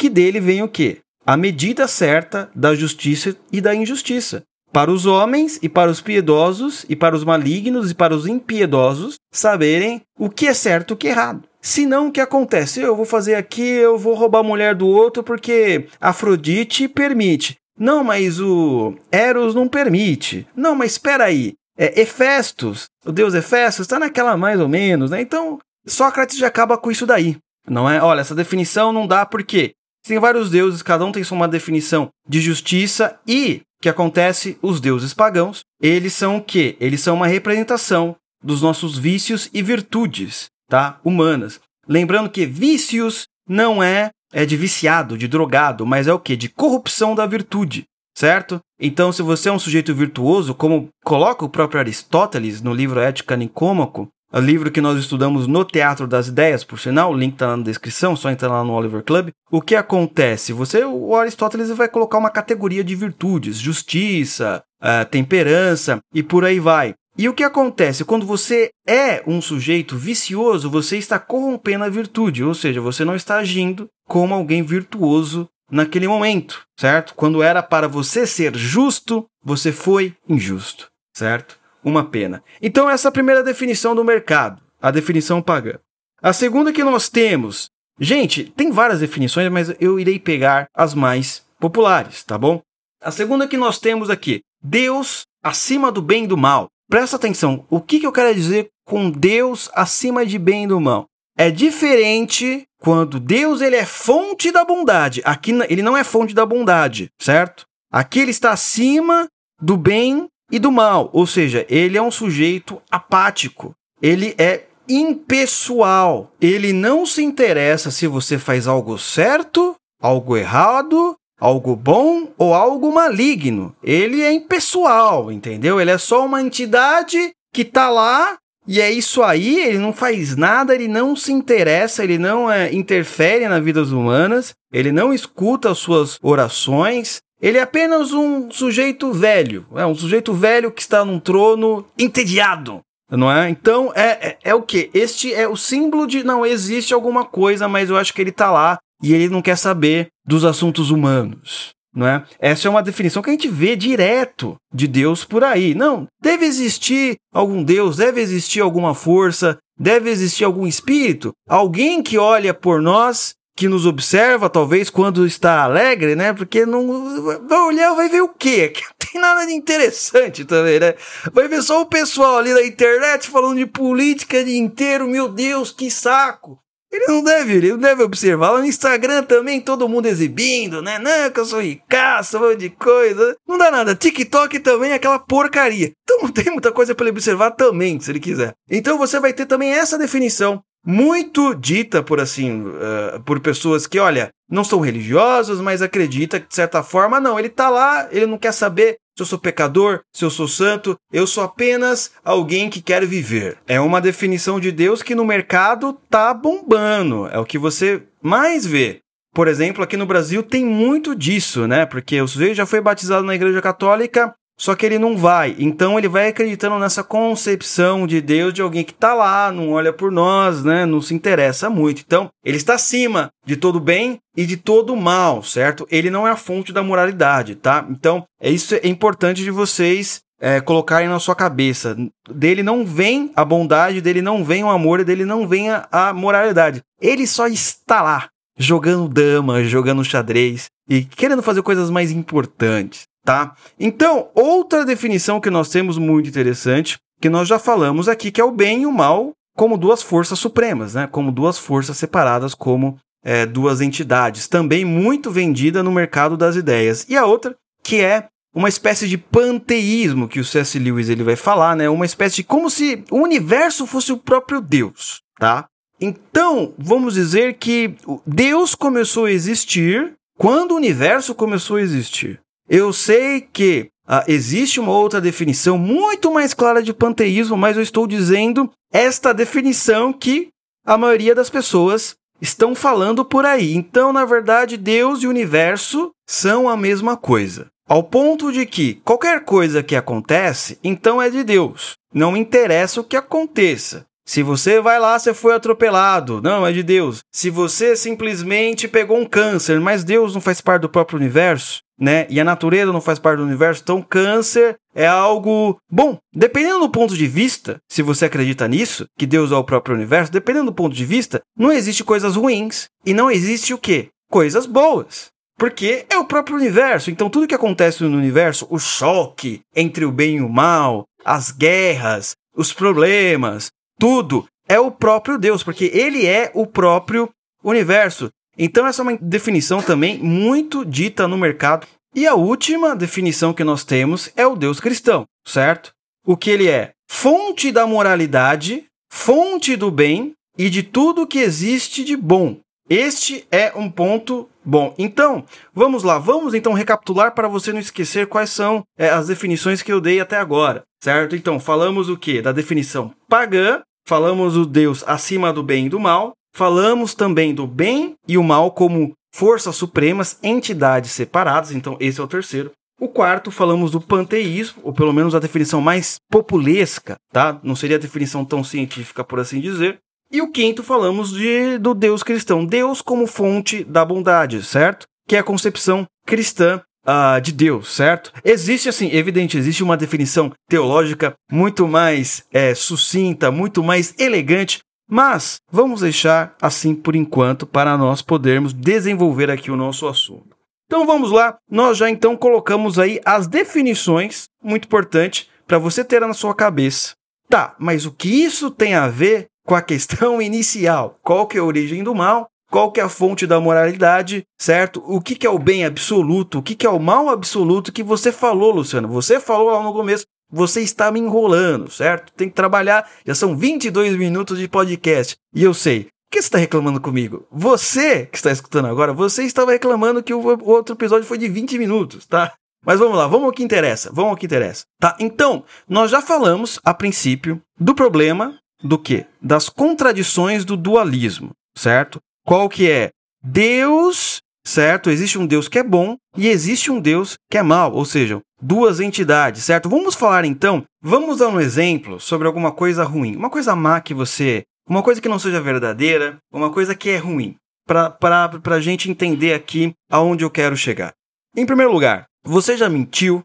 que 0.00 0.08
dele 0.08 0.40
vem 0.40 0.62
o 0.62 0.68
quê? 0.68 0.96
A 1.26 1.36
medida 1.36 1.86
certa 1.86 2.50
da 2.54 2.74
justiça 2.74 3.36
e 3.52 3.60
da 3.60 3.74
injustiça. 3.74 4.42
Para 4.72 4.90
os 4.90 5.04
homens 5.04 5.58
e 5.62 5.68
para 5.68 5.90
os 5.90 6.00
piedosos 6.00 6.86
e 6.88 6.96
para 6.96 7.14
os 7.14 7.22
malignos 7.22 7.90
e 7.90 7.94
para 7.94 8.14
os 8.14 8.26
impiedosos 8.26 9.16
saberem 9.30 10.00
o 10.18 10.30
que 10.30 10.46
é 10.46 10.54
certo 10.54 10.92
e 10.92 10.94
o 10.94 10.96
que 10.96 11.06
é 11.06 11.10
errado. 11.10 11.42
Se 11.60 11.84
não, 11.84 12.08
o 12.08 12.12
que 12.12 12.20
acontece? 12.20 12.80
Eu 12.80 12.96
vou 12.96 13.04
fazer 13.04 13.34
aqui, 13.34 13.60
eu 13.60 13.98
vou 13.98 14.14
roubar 14.14 14.38
a 14.38 14.42
mulher 14.42 14.74
do 14.74 14.88
outro 14.88 15.22
porque 15.22 15.86
Afrodite 16.00 16.88
permite. 16.88 17.56
Não, 17.78 18.02
mas 18.02 18.40
o 18.40 18.94
Eros 19.12 19.54
não 19.54 19.68
permite. 19.68 20.46
Não, 20.56 20.74
mas 20.74 20.92
espera 20.92 21.24
aí. 21.24 21.52
É, 21.76 22.00
Hefestos, 22.00 22.86
o 23.04 23.12
deus 23.12 23.34
Hefestos, 23.34 23.84
está 23.84 23.98
naquela 23.98 24.34
mais 24.34 24.60
ou 24.60 24.68
menos, 24.68 25.10
né? 25.10 25.20
Então, 25.20 25.58
Sócrates 25.86 26.38
já 26.38 26.46
acaba 26.46 26.78
com 26.78 26.90
isso 26.90 27.04
daí. 27.04 27.36
Não 27.68 27.88
é? 27.88 28.02
Olha, 28.02 28.20
essa 28.20 28.34
definição 28.34 28.92
não 28.92 29.06
dá 29.06 29.26
porque 29.26 29.72
tem 30.06 30.18
vários 30.18 30.50
deuses, 30.50 30.82
cada 30.82 31.04
um 31.04 31.12
tem 31.12 31.24
sua 31.24 31.36
uma 31.36 31.48
definição 31.48 32.08
de 32.28 32.40
justiça 32.40 33.18
e 33.26 33.62
que 33.80 33.88
acontece? 33.88 34.58
Os 34.60 34.80
deuses 34.80 35.14
pagãos, 35.14 35.60
eles 35.80 36.12
são 36.12 36.36
o 36.36 36.42
quê? 36.42 36.76
Eles 36.78 37.00
são 37.00 37.16
uma 37.16 37.26
representação 37.26 38.14
dos 38.42 38.60
nossos 38.60 38.98
vícios 38.98 39.48
e 39.52 39.62
virtudes, 39.62 40.46
tá? 40.68 41.00
Humanas. 41.02 41.60
Lembrando 41.88 42.30
que 42.30 42.44
vícios 42.44 43.24
não 43.48 43.82
é 43.82 44.10
é 44.32 44.46
de 44.46 44.56
viciado, 44.56 45.18
de 45.18 45.26
drogado, 45.26 45.84
mas 45.84 46.06
é 46.06 46.12
o 46.12 46.20
que? 46.20 46.36
De 46.36 46.48
corrupção 46.48 47.16
da 47.16 47.26
virtude, 47.26 47.84
certo? 48.16 48.60
Então, 48.78 49.10
se 49.10 49.22
você 49.22 49.48
é 49.48 49.52
um 49.52 49.58
sujeito 49.58 49.92
virtuoso, 49.92 50.54
como 50.54 50.88
coloca 51.04 51.44
o 51.44 51.48
próprio 51.48 51.80
Aristóteles 51.80 52.62
no 52.62 52.72
livro 52.72 53.00
Ética 53.00 53.34
Nicômaco, 53.34 54.08
o 54.32 54.38
livro 54.38 54.70
que 54.70 54.80
nós 54.80 54.98
estudamos 54.98 55.46
no 55.46 55.64
Teatro 55.64 56.06
das 56.06 56.28
Ideias, 56.28 56.62
por 56.62 56.78
sinal, 56.78 57.12
o 57.12 57.16
link 57.16 57.32
está 57.32 57.56
na 57.56 57.62
descrição, 57.62 58.14
só 58.14 58.30
entrar 58.30 58.48
lá 58.48 58.62
no 58.62 58.72
Oliver 58.72 59.02
Club. 59.02 59.30
O 59.50 59.60
que 59.60 59.74
acontece? 59.74 60.52
Você, 60.52 60.84
o 60.84 61.16
Aristóteles 61.16 61.68
vai 61.70 61.88
colocar 61.88 62.18
uma 62.18 62.30
categoria 62.30 62.84
de 62.84 62.94
virtudes, 62.94 63.58
justiça, 63.58 64.62
uh, 64.80 65.04
temperança 65.10 65.98
e 66.14 66.22
por 66.22 66.44
aí 66.44 66.60
vai. 66.60 66.94
E 67.18 67.28
o 67.28 67.34
que 67.34 67.42
acontece? 67.42 68.04
Quando 68.04 68.24
você 68.24 68.70
é 68.86 69.22
um 69.26 69.42
sujeito 69.42 69.96
vicioso, 69.96 70.70
você 70.70 70.96
está 70.96 71.18
corrompendo 71.18 71.84
a 71.84 71.88
virtude, 71.88 72.44
ou 72.44 72.54
seja, 72.54 72.80
você 72.80 73.04
não 73.04 73.16
está 73.16 73.36
agindo 73.36 73.88
como 74.08 74.32
alguém 74.32 74.62
virtuoso 74.62 75.48
naquele 75.70 76.08
momento, 76.08 76.62
certo? 76.78 77.14
Quando 77.14 77.42
era 77.42 77.62
para 77.62 77.88
você 77.88 78.26
ser 78.26 78.56
justo, 78.56 79.26
você 79.44 79.72
foi 79.72 80.14
injusto, 80.28 80.88
certo? 81.12 81.59
Uma 81.82 82.04
pena. 82.04 82.42
Então, 82.60 82.88
essa 82.88 83.08
é 83.08 83.10
a 83.10 83.12
primeira 83.12 83.42
definição 83.42 83.94
do 83.94 84.04
mercado, 84.04 84.62
a 84.80 84.90
definição 84.90 85.40
pagã. 85.40 85.78
A 86.22 86.32
segunda 86.32 86.72
que 86.72 86.84
nós 86.84 87.08
temos. 87.08 87.70
Gente, 87.98 88.44
tem 88.44 88.70
várias 88.70 89.00
definições, 89.00 89.50
mas 89.50 89.74
eu 89.80 89.98
irei 89.98 90.18
pegar 90.18 90.68
as 90.74 90.94
mais 90.94 91.44
populares, 91.58 92.22
tá 92.22 92.36
bom? 92.36 92.60
A 93.02 93.10
segunda 93.10 93.48
que 93.48 93.56
nós 93.56 93.78
temos 93.78 94.10
aqui: 94.10 94.40
Deus 94.62 95.22
acima 95.42 95.90
do 95.90 96.02
bem 96.02 96.24
e 96.24 96.26
do 96.26 96.36
mal. 96.36 96.68
Presta 96.88 97.16
atenção, 97.16 97.64
o 97.70 97.80
que, 97.80 98.00
que 98.00 98.06
eu 98.06 98.12
quero 98.12 98.34
dizer 98.34 98.68
com 98.84 99.10
Deus 99.10 99.70
acima 99.74 100.26
de 100.26 100.38
bem 100.38 100.64
e 100.64 100.66
do 100.66 100.80
mal? 100.80 101.06
É 101.38 101.50
diferente 101.50 102.64
quando 102.80 103.20
Deus 103.20 103.60
ele 103.60 103.76
é 103.76 103.86
fonte 103.86 104.50
da 104.50 104.64
bondade. 104.64 105.22
Aqui 105.24 105.52
ele 105.68 105.82
não 105.82 105.96
é 105.96 106.02
fonte 106.02 106.34
da 106.34 106.44
bondade, 106.44 107.08
certo? 107.18 107.64
Aqui 107.90 108.20
ele 108.20 108.30
está 108.30 108.50
acima 108.50 109.28
do 109.60 109.76
bem 109.76 110.28
e 110.50 110.58
do 110.58 110.72
mal, 110.72 111.10
ou 111.12 111.26
seja, 111.26 111.66
ele 111.68 111.96
é 111.96 112.02
um 112.02 112.10
sujeito 112.10 112.80
apático. 112.90 113.74
Ele 114.02 114.34
é 114.38 114.64
impessoal. 114.88 116.32
Ele 116.40 116.72
não 116.72 117.06
se 117.06 117.22
interessa 117.22 117.90
se 117.90 118.06
você 118.06 118.38
faz 118.38 118.66
algo 118.66 118.98
certo, 118.98 119.74
algo 120.00 120.36
errado, 120.36 121.14
algo 121.38 121.76
bom 121.76 122.28
ou 122.36 122.52
algo 122.54 122.92
maligno. 122.92 123.74
Ele 123.82 124.22
é 124.22 124.32
impessoal, 124.32 125.30
entendeu? 125.30 125.80
Ele 125.80 125.90
é 125.90 125.98
só 125.98 126.26
uma 126.26 126.42
entidade 126.42 127.30
que 127.52 127.64
tá 127.64 127.88
lá 127.88 128.36
e 128.66 128.80
é 128.80 128.90
isso 128.90 129.22
aí, 129.22 129.58
ele 129.58 129.78
não 129.78 129.92
faz 129.92 130.36
nada, 130.36 130.74
ele 130.74 130.86
não 130.86 131.16
se 131.16 131.32
interessa, 131.32 132.04
ele 132.04 132.18
não 132.18 132.50
é, 132.50 132.72
interfere 132.72 133.48
na 133.48 133.58
vida 133.58 133.82
humanas, 133.82 134.52
ele 134.72 134.92
não 134.92 135.12
escuta 135.12 135.70
as 135.70 135.78
suas 135.78 136.18
orações, 136.22 137.20
ele 137.40 137.58
é 137.58 137.62
apenas 137.62 138.12
um 138.12 138.50
sujeito 138.50 139.12
velho, 139.12 139.66
é 139.74 139.86
um 139.86 139.94
sujeito 139.94 140.32
velho 140.32 140.70
que 140.70 140.82
está 140.82 141.04
num 141.04 141.18
trono 141.18 141.86
entediado, 141.98 142.80
não 143.10 143.30
é? 143.30 143.48
Então 143.48 143.92
é, 143.94 144.28
é, 144.28 144.38
é 144.44 144.54
o 144.54 144.62
que? 144.62 144.90
Este 144.94 145.32
é 145.34 145.48
o 145.48 145.56
símbolo 145.56 146.06
de 146.06 146.22
não 146.22 146.44
existe 146.44 146.94
alguma 146.94 147.24
coisa, 147.24 147.66
mas 147.66 147.90
eu 147.90 147.96
acho 147.96 148.12
que 148.14 148.20
ele 148.20 148.30
está 148.30 148.50
lá 148.50 148.78
e 149.02 149.12
ele 149.12 149.28
não 149.28 149.42
quer 149.42 149.56
saber 149.56 150.08
dos 150.26 150.44
assuntos 150.44 150.90
humanos. 150.90 151.70
Não 151.92 152.06
é? 152.06 152.24
Essa 152.38 152.68
é 152.68 152.70
uma 152.70 152.84
definição 152.84 153.20
que 153.20 153.30
a 153.30 153.32
gente 153.32 153.48
vê 153.48 153.74
direto 153.74 154.54
de 154.72 154.86
Deus 154.86 155.24
por 155.24 155.42
aí. 155.42 155.74
Não, 155.74 156.06
deve 156.22 156.46
existir 156.46 157.16
algum 157.34 157.64
Deus, 157.64 157.96
deve 157.96 158.20
existir 158.20 158.60
alguma 158.60 158.94
força, 158.94 159.58
deve 159.76 160.08
existir 160.08 160.44
algum 160.44 160.68
espírito, 160.68 161.32
alguém 161.48 162.00
que 162.00 162.16
olha 162.16 162.54
por 162.54 162.80
nós, 162.80 163.34
que 163.56 163.68
nos 163.68 163.86
observa, 163.86 164.48
talvez, 164.48 164.88
quando 164.88 165.26
está 165.26 165.62
alegre, 165.62 166.14
né? 166.14 166.32
Porque 166.32 166.64
não 166.64 167.46
vai 167.46 167.58
olhar, 167.60 167.94
vai 167.94 168.08
ver 168.08 168.22
o 168.22 168.28
quê? 168.28 168.72
Que 168.74 168.82
não 168.82 168.94
tem 168.98 169.20
nada 169.20 169.46
de 169.46 169.52
interessante 169.52 170.44
também, 170.44 170.78
né? 170.78 170.94
Vai 171.32 171.48
ver 171.48 171.62
só 171.62 171.80
o 171.80 171.86
pessoal 171.86 172.38
ali 172.38 172.54
na 172.54 172.62
internet 172.62 173.28
falando 173.28 173.58
de 173.58 173.66
política 173.66 174.38
o 174.38 174.44
dia 174.44 174.56
inteiro, 174.56 175.08
meu 175.08 175.28
Deus, 175.28 175.72
que 175.72 175.90
saco! 175.90 176.58
Ele 176.92 177.06
não 177.06 177.22
deve, 177.22 177.54
ele 177.54 177.70
não 177.70 177.78
deve 177.78 178.02
observar. 178.02 178.50
Lá 178.50 178.58
no 178.58 178.66
Instagram 178.66 179.22
também, 179.22 179.60
todo 179.60 179.88
mundo 179.88 180.06
exibindo, 180.06 180.82
né? 180.82 180.98
Não, 180.98 181.30
que 181.30 181.38
eu 181.38 181.44
sou 181.44 181.60
ricaço, 181.60 182.36
um 182.36 182.40
monte 182.40 182.58
de 182.58 182.70
coisa. 182.70 183.36
Não 183.46 183.56
dá 183.56 183.70
nada. 183.70 183.94
TikTok 183.94 184.58
também 184.58 184.90
é 184.90 184.94
aquela 184.94 185.18
porcaria. 185.18 185.92
Então 186.02 186.22
não 186.22 186.28
tem 186.32 186.46
muita 186.46 186.72
coisa 186.72 186.92
para 186.92 187.04
ele 187.04 187.12
observar 187.12 187.52
também, 187.52 188.00
se 188.00 188.10
ele 188.10 188.18
quiser. 188.18 188.54
Então 188.68 188.98
você 188.98 189.20
vai 189.20 189.32
ter 189.32 189.46
também 189.46 189.70
essa 189.70 189.96
definição 189.96 190.60
muito 190.84 191.54
dita 191.54 192.02
por 192.02 192.20
assim, 192.20 192.62
uh, 192.62 193.20
por 193.24 193.40
pessoas 193.40 193.86
que, 193.86 193.98
olha, 193.98 194.30
não 194.50 194.64
são 194.64 194.80
religiosos, 194.80 195.60
mas 195.60 195.82
acredita 195.82 196.40
que 196.40 196.48
de 196.48 196.54
certa 196.54 196.82
forma, 196.82 197.20
não, 197.20 197.38
ele 197.38 197.48
tá 197.48 197.68
lá, 197.68 198.08
ele 198.10 198.26
não 198.26 198.38
quer 198.38 198.52
saber 198.52 198.96
se 199.16 199.22
eu 199.22 199.26
sou 199.26 199.38
pecador, 199.38 200.00
se 200.14 200.24
eu 200.24 200.30
sou 200.30 200.48
santo, 200.48 200.96
eu 201.12 201.26
sou 201.26 201.44
apenas 201.44 202.12
alguém 202.24 202.70
que 202.70 202.80
quer 202.80 203.04
viver. 203.04 203.58
É 203.66 203.78
uma 203.78 204.00
definição 204.00 204.58
de 204.58 204.72
Deus 204.72 205.02
que 205.02 205.14
no 205.14 205.24
mercado 205.24 205.92
tá 206.08 206.32
bombando, 206.32 207.28
é 207.28 207.38
o 207.38 207.44
que 207.44 207.58
você 207.58 208.02
mais 208.22 208.64
vê. 208.64 209.00
Por 209.32 209.46
exemplo, 209.46 209.84
aqui 209.84 209.96
no 209.96 210.06
Brasil 210.06 210.42
tem 210.42 210.64
muito 210.64 211.14
disso, 211.14 211.68
né? 211.68 211.86
Porque 211.86 212.20
o 212.20 212.26
sujeito 212.26 212.56
já 212.56 212.66
foi 212.66 212.80
batizado 212.80 213.24
na 213.24 213.34
Igreja 213.34 213.62
Católica, 213.62 214.34
só 214.60 214.74
que 214.74 214.84
ele 214.84 214.98
não 214.98 215.16
vai. 215.16 215.56
Então 215.58 215.96
ele 215.96 216.06
vai 216.06 216.28
acreditando 216.28 216.78
nessa 216.78 217.02
concepção 217.02 218.06
de 218.06 218.20
Deus 218.20 218.52
de 218.52 218.60
alguém 218.60 218.84
que 218.84 218.92
está 218.92 219.14
lá, 219.14 219.50
não 219.50 219.70
olha 219.70 219.90
por 219.90 220.12
nós, 220.12 220.62
né? 220.62 220.84
Não 220.84 221.00
se 221.00 221.14
interessa 221.14 221.70
muito. 221.70 222.02
Então, 222.06 222.28
ele 222.44 222.58
está 222.58 222.74
acima 222.74 223.30
de 223.46 223.56
todo 223.56 223.80
bem 223.80 224.18
e 224.36 224.44
de 224.44 224.58
todo 224.58 224.94
mal, 224.94 225.42
certo? 225.42 225.88
Ele 225.90 226.10
não 226.10 226.28
é 226.28 226.32
a 226.32 226.36
fonte 226.36 226.74
da 226.74 226.82
moralidade, 226.82 227.54
tá? 227.54 227.86
Então, 227.88 228.22
é 228.38 228.50
isso 228.50 228.74
é 228.74 228.86
importante 228.86 229.42
de 229.42 229.50
vocês 229.50 230.20
é, 230.38 230.60
colocarem 230.60 231.08
na 231.08 231.18
sua 231.18 231.34
cabeça. 231.34 231.96
Dele 232.30 232.62
não 232.62 232.84
vem 232.84 233.32
a 233.34 233.46
bondade, 233.46 234.02
dele 234.02 234.20
não 234.20 234.44
vem 234.44 234.62
o 234.62 234.68
amor, 234.68 235.02
dele 235.04 235.24
não 235.24 235.48
vem 235.48 235.70
a, 235.70 235.88
a 235.90 236.12
moralidade. 236.12 236.82
Ele 237.00 237.26
só 237.26 237.46
está 237.46 238.02
lá, 238.02 238.28
jogando 238.58 239.08
dama, 239.08 239.64
jogando 239.64 240.04
xadrez 240.04 240.66
e 240.86 241.02
querendo 241.02 241.42
fazer 241.42 241.62
coisas 241.62 241.88
mais 241.88 242.10
importantes 242.10 243.08
tá? 243.24 243.54
Então, 243.78 244.28
outra 244.34 244.84
definição 244.84 245.40
que 245.40 245.50
nós 245.50 245.68
temos 245.68 245.98
muito 245.98 246.28
interessante, 246.28 246.98
que 247.20 247.28
nós 247.28 247.46
já 247.46 247.58
falamos 247.58 248.08
aqui, 248.08 248.30
que 248.30 248.40
é 248.40 248.44
o 248.44 248.50
bem 248.50 248.82
e 248.82 248.86
o 248.86 248.92
mal 248.92 249.32
como 249.56 249.76
duas 249.76 250.02
forças 250.02 250.38
supremas, 250.38 250.94
né? 250.94 251.06
Como 251.06 251.30
duas 251.30 251.58
forças 251.58 251.98
separadas, 251.98 252.54
como 252.54 252.98
é, 253.22 253.44
duas 253.44 253.80
entidades, 253.80 254.48
também 254.48 254.84
muito 254.84 255.30
vendida 255.30 255.82
no 255.82 255.92
mercado 255.92 256.36
das 256.36 256.56
ideias. 256.56 257.06
E 257.08 257.16
a 257.16 257.26
outra, 257.26 257.54
que 257.82 258.00
é 258.00 258.28
uma 258.54 258.68
espécie 258.68 259.06
de 259.06 259.18
panteísmo 259.18 260.28
que 260.28 260.40
o 260.40 260.44
C.S. 260.44 260.78
Lewis 260.78 261.08
ele 261.08 261.22
vai 261.22 261.36
falar, 261.36 261.76
né? 261.76 261.88
Uma 261.88 262.06
espécie 262.06 262.36
de 262.36 262.44
como 262.44 262.70
se 262.70 263.04
o 263.10 263.18
universo 263.18 263.86
fosse 263.86 264.12
o 264.12 264.16
próprio 264.16 264.60
Deus, 264.60 265.20
tá? 265.38 265.66
Então, 266.00 266.72
vamos 266.78 267.14
dizer 267.14 267.54
que 267.54 267.94
Deus 268.26 268.74
começou 268.74 269.26
a 269.26 269.30
existir 269.30 270.14
quando 270.38 270.72
o 270.72 270.76
universo 270.76 271.34
começou 271.34 271.76
a 271.76 271.82
existir. 271.82 272.40
Eu 272.70 272.92
sei 272.92 273.40
que 273.40 273.88
ah, 274.06 274.24
existe 274.28 274.78
uma 274.78 274.92
outra 274.92 275.20
definição 275.20 275.76
muito 275.76 276.30
mais 276.30 276.54
clara 276.54 276.80
de 276.80 276.94
panteísmo, 276.94 277.56
mas 277.56 277.76
eu 277.76 277.82
estou 277.82 278.06
dizendo 278.06 278.70
esta 278.92 279.34
definição 279.34 280.12
que 280.12 280.50
a 280.86 280.96
maioria 280.96 281.34
das 281.34 281.50
pessoas 281.50 282.14
estão 282.40 282.72
falando 282.72 283.24
por 283.24 283.44
aí. 283.44 283.74
Então, 283.74 284.12
na 284.12 284.24
verdade, 284.24 284.76
Deus 284.76 285.20
e 285.20 285.26
o 285.26 285.30
universo 285.30 286.12
são 286.28 286.68
a 286.68 286.76
mesma 286.76 287.16
coisa. 287.16 287.66
Ao 287.88 288.04
ponto 288.04 288.52
de 288.52 288.64
que 288.64 288.94
qualquer 289.04 289.44
coisa 289.44 289.82
que 289.82 289.96
acontece, 289.96 290.78
então 290.84 291.20
é 291.20 291.28
de 291.28 291.42
Deus. 291.42 291.94
Não 292.14 292.36
interessa 292.36 293.00
o 293.00 293.04
que 293.04 293.16
aconteça. 293.16 294.06
Se 294.24 294.44
você 294.44 294.80
vai 294.80 295.00
lá, 295.00 295.18
você 295.18 295.34
foi 295.34 295.54
atropelado, 295.54 296.40
não, 296.40 296.64
é 296.64 296.70
de 296.70 296.84
Deus. 296.84 297.18
Se 297.32 297.50
você 297.50 297.96
simplesmente 297.96 298.86
pegou 298.86 299.18
um 299.18 299.26
câncer, 299.26 299.80
mas 299.80 300.04
Deus 300.04 300.34
não 300.34 300.40
faz 300.40 300.60
parte 300.60 300.82
do 300.82 300.88
próprio 300.88 301.18
universo, 301.18 301.80
né? 302.00 302.26
E 302.30 302.40
a 302.40 302.44
natureza 302.44 302.92
não 302.92 303.00
faz 303.00 303.18
parte 303.18 303.38
do 303.38 303.44
universo, 303.44 303.82
então 303.82 304.00
câncer 304.00 304.76
é 304.94 305.06
algo 305.06 305.76
bom. 305.90 306.18
Dependendo 306.34 306.80
do 306.80 306.90
ponto 306.90 307.14
de 307.14 307.26
vista, 307.26 307.78
se 307.88 308.02
você 308.02 308.24
acredita 308.24 308.66
nisso, 308.66 309.04
que 309.18 309.26
Deus 309.26 309.52
é 309.52 309.56
o 309.56 309.64
próprio 309.64 309.94
universo, 309.94 310.32
dependendo 310.32 310.66
do 310.66 310.74
ponto 310.74 310.94
de 310.94 311.04
vista, 311.04 311.42
não 311.56 311.70
existe 311.70 312.02
coisas 312.02 312.36
ruins 312.36 312.86
e 313.04 313.12
não 313.12 313.30
existe 313.30 313.74
o 313.74 313.78
quê? 313.78 314.08
Coisas 314.30 314.64
boas. 314.64 315.28
Porque 315.58 316.06
é 316.08 316.16
o 316.16 316.24
próprio 316.24 316.56
universo. 316.56 317.10
Então, 317.10 317.28
tudo 317.28 317.46
que 317.46 317.54
acontece 317.54 318.02
no 318.02 318.16
universo, 318.16 318.66
o 318.70 318.78
choque 318.78 319.60
entre 319.76 320.06
o 320.06 320.10
bem 320.10 320.36
e 320.36 320.40
o 320.40 320.48
mal, 320.48 321.04
as 321.22 321.50
guerras, 321.50 322.34
os 322.56 322.72
problemas, 322.72 323.68
tudo 323.98 324.46
é 324.66 324.80
o 324.80 324.90
próprio 324.90 325.36
Deus, 325.36 325.62
porque 325.62 325.90
ele 325.92 326.26
é 326.26 326.50
o 326.54 326.66
próprio 326.66 327.28
universo. 327.62 328.30
Então, 328.62 328.86
essa 328.86 329.00
é 329.00 329.04
uma 329.04 329.16
definição 329.16 329.80
também 329.80 330.18
muito 330.18 330.84
dita 330.84 331.26
no 331.26 331.38
mercado. 331.38 331.86
E 332.14 332.26
a 332.26 332.34
última 332.34 332.94
definição 332.94 333.54
que 333.54 333.64
nós 333.64 333.84
temos 333.84 334.30
é 334.36 334.46
o 334.46 334.54
Deus 334.54 334.78
cristão, 334.78 335.24
certo? 335.46 335.92
O 336.26 336.36
que 336.36 336.50
ele 336.50 336.68
é? 336.68 336.90
Fonte 337.10 337.72
da 337.72 337.86
moralidade, 337.86 338.84
fonte 339.10 339.76
do 339.76 339.90
bem 339.90 340.34
e 340.58 340.68
de 340.68 340.82
tudo 340.82 341.26
que 341.26 341.38
existe 341.38 342.04
de 342.04 342.18
bom. 342.18 342.58
Este 342.86 343.46
é 343.50 343.72
um 343.74 343.88
ponto 343.88 344.46
bom. 344.62 344.94
Então, 344.98 345.44
vamos 345.72 346.02
lá, 346.02 346.18
vamos 346.18 346.52
então 346.52 346.74
recapitular 346.74 347.34
para 347.34 347.48
você 347.48 347.72
não 347.72 347.80
esquecer 347.80 348.26
quais 348.26 348.50
são 348.50 348.82
é, 348.98 349.08
as 349.08 349.28
definições 349.28 349.80
que 349.80 349.92
eu 349.92 350.02
dei 350.02 350.20
até 350.20 350.36
agora, 350.36 350.82
certo? 351.02 351.34
Então, 351.34 351.58
falamos 351.58 352.10
o 352.10 352.16
que? 352.16 352.42
Da 352.42 352.52
definição 352.52 353.14
pagã, 353.26 353.80
falamos 354.06 354.56
o 354.56 354.66
Deus 354.66 355.02
acima 355.06 355.50
do 355.50 355.62
bem 355.62 355.86
e 355.86 355.88
do 355.88 356.00
mal, 356.00 356.34
falamos 356.52 357.14
também 357.14 357.54
do 357.54 357.66
bem 357.66 358.14
e 358.26 358.36
o 358.36 358.42
mal 358.42 358.70
como 358.72 359.12
forças 359.32 359.76
supremas, 359.76 360.38
entidades 360.42 361.12
separadas, 361.12 361.72
então 361.72 361.96
esse 362.00 362.20
é 362.20 362.22
o 362.22 362.28
terceiro. 362.28 362.72
O 363.00 363.08
quarto, 363.08 363.50
falamos 363.50 363.90
do 363.90 364.00
panteísmo, 364.00 364.82
ou 364.84 364.92
pelo 364.92 365.12
menos 365.12 365.34
a 365.34 365.38
definição 365.38 365.80
mais 365.80 366.16
populesca, 366.30 367.16
tá? 367.32 367.58
Não 367.62 367.74
seria 367.74 367.96
a 367.96 368.00
definição 368.00 368.44
tão 368.44 368.62
científica, 368.62 369.24
por 369.24 369.40
assim 369.40 369.58
dizer. 369.58 369.98
E 370.30 370.42
o 370.42 370.50
quinto, 370.50 370.82
falamos 370.82 371.32
de, 371.32 371.78
do 371.78 371.94
Deus 371.94 372.22
cristão, 372.22 372.64
Deus 372.64 373.00
como 373.00 373.26
fonte 373.26 373.82
da 373.82 374.04
bondade, 374.04 374.62
certo? 374.62 375.06
Que 375.26 375.36
é 375.36 375.38
a 375.38 375.44
concepção 375.44 376.04
cristã 376.26 376.82
uh, 377.06 377.40
de 377.40 377.52
Deus, 377.52 377.88
certo? 377.88 378.32
Existe, 378.44 378.88
assim, 378.88 379.10
evidente, 379.12 379.56
existe 379.56 379.82
uma 379.82 379.96
definição 379.96 380.52
teológica 380.68 381.34
muito 381.50 381.88
mais 381.88 382.44
é, 382.52 382.74
sucinta, 382.74 383.50
muito 383.50 383.82
mais 383.82 384.14
elegante, 384.18 384.80
mas 385.10 385.56
vamos 385.70 386.00
deixar 386.02 386.54
assim 386.62 386.94
por 386.94 387.16
enquanto 387.16 387.66
para 387.66 387.98
nós 387.98 388.22
podermos 388.22 388.72
desenvolver 388.72 389.50
aqui 389.50 389.70
o 389.70 389.76
nosso 389.76 390.06
assunto. 390.06 390.56
Então 390.86 391.04
vamos 391.04 391.30
lá, 391.32 391.58
nós 391.68 391.98
já 391.98 392.08
então 392.08 392.36
colocamos 392.36 392.98
aí 392.98 393.20
as 393.24 393.46
definições, 393.46 394.44
muito 394.62 394.86
importante, 394.86 395.48
para 395.66 395.78
você 395.78 396.04
ter 396.04 396.20
na 396.20 396.32
sua 396.32 396.54
cabeça. 396.54 397.12
Tá, 397.48 397.74
mas 397.78 398.06
o 398.06 398.12
que 398.12 398.28
isso 398.28 398.70
tem 398.70 398.94
a 398.94 399.08
ver 399.08 399.46
com 399.66 399.74
a 399.74 399.82
questão 399.82 400.40
inicial? 400.42 401.18
Qual 401.22 401.46
que 401.46 401.58
é 401.58 401.60
a 401.60 401.64
origem 401.64 402.02
do 402.02 402.14
mal? 402.14 402.48
qual 402.70 402.92
que 402.92 403.00
é 403.00 403.02
a 403.02 403.08
fonte 403.08 403.46
da 403.46 403.60
moralidade, 403.60 404.46
certo? 404.56 405.02
O 405.04 405.20
que, 405.20 405.34
que 405.34 405.46
é 405.46 405.50
o 405.50 405.58
bem 405.58 405.84
absoluto, 405.84 406.58
o 406.60 406.62
que, 406.62 406.76
que 406.76 406.86
é 406.86 406.90
o 406.90 407.00
mal 407.00 407.28
absoluto 407.28 407.92
que 407.92 408.02
você 408.02 408.30
falou, 408.30 408.70
Luciano. 408.70 409.08
Você 409.08 409.40
falou 409.40 409.72
lá 409.72 409.82
no 409.82 409.92
começo 409.92 410.24
você 410.50 410.80
está 410.80 411.10
me 411.10 411.20
enrolando, 411.20 411.90
certo? 411.90 412.32
Tem 412.32 412.48
que 412.48 412.54
trabalhar, 412.54 413.08
já 413.26 413.34
são 413.34 413.56
22 413.56 414.16
minutos 414.16 414.58
de 414.58 414.68
podcast. 414.68 415.36
E 415.54 415.62
eu 415.62 415.72
sei, 415.74 416.04
por 416.04 416.10
que 416.32 416.42
você 416.42 416.46
está 416.46 416.58
reclamando 416.58 417.00
comigo? 417.00 417.46
Você 417.50 418.26
que 418.26 418.36
está 418.36 418.50
escutando 418.50 418.86
agora, 418.86 419.12
você 419.12 419.44
estava 419.44 419.72
reclamando 419.72 420.22
que 420.22 420.34
o 420.34 420.64
outro 420.64 420.94
episódio 420.94 421.26
foi 421.26 421.38
de 421.38 421.48
20 421.48 421.78
minutos, 421.78 422.26
tá? 422.26 422.52
Mas 422.84 422.98
vamos 422.98 423.16
lá, 423.16 423.26
vamos 423.26 423.46
ao 423.46 423.52
que 423.52 423.62
interessa, 423.62 424.10
vamos 424.12 424.30
ao 424.30 424.36
que 424.36 424.46
interessa. 424.46 424.84
Tá? 424.98 425.16
Então, 425.20 425.64
nós 425.88 426.10
já 426.10 426.22
falamos 426.22 426.78
a 426.84 426.94
princípio 426.94 427.60
do 427.78 427.94
problema 427.94 428.58
do 428.82 428.98
que? 428.98 429.26
Das 429.40 429.68
contradições 429.68 430.64
do 430.64 430.76
dualismo, 430.76 431.50
certo? 431.76 432.18
Qual 432.44 432.68
que 432.68 432.90
é? 432.90 433.10
Deus, 433.42 434.40
certo? 434.70 435.10
Existe 435.10 435.38
um 435.38 435.46
Deus 435.46 435.68
que 435.68 435.78
é 435.78 435.82
bom 435.82 436.16
e 436.36 436.48
existe 436.48 436.90
um 436.90 437.00
Deus 437.00 437.36
que 437.50 437.58
é 437.58 437.62
mal, 437.62 437.92
ou 437.92 438.04
seja, 438.04 438.40
duas 438.60 439.00
entidades, 439.00 439.64
certo? 439.64 439.88
Vamos 439.88 440.14
falar 440.14 440.44
então, 440.44 440.84
vamos 441.02 441.38
dar 441.38 441.48
um 441.48 441.60
exemplo 441.60 442.20
sobre 442.20 442.46
alguma 442.46 442.72
coisa 442.72 443.04
ruim, 443.04 443.36
uma 443.36 443.50
coisa 443.50 443.74
má 443.74 444.00
que 444.00 444.14
você, 444.14 444.62
uma 444.88 445.02
coisa 445.02 445.20
que 445.20 445.28
não 445.28 445.38
seja 445.38 445.60
verdadeira, 445.60 446.38
uma 446.52 446.70
coisa 446.70 446.94
que 446.94 447.10
é 447.10 447.16
ruim, 447.16 447.56
para 447.86 448.76
a 448.76 448.80
gente 448.80 449.10
entender 449.10 449.52
aqui 449.52 449.92
aonde 450.08 450.44
eu 450.44 450.50
quero 450.50 450.76
chegar. 450.76 451.12
Em 451.56 451.66
primeiro 451.66 451.92
lugar, 451.92 452.26
você 452.44 452.76
já 452.76 452.88
mentiu? 452.88 453.42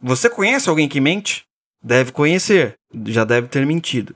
Você 0.00 0.30
conhece 0.30 0.68
alguém 0.68 0.88
que 0.88 1.00
mente? 1.00 1.42
Deve 1.82 2.12
conhecer, 2.12 2.74
já 3.06 3.24
deve 3.24 3.48
ter 3.48 3.66
mentido. 3.66 4.14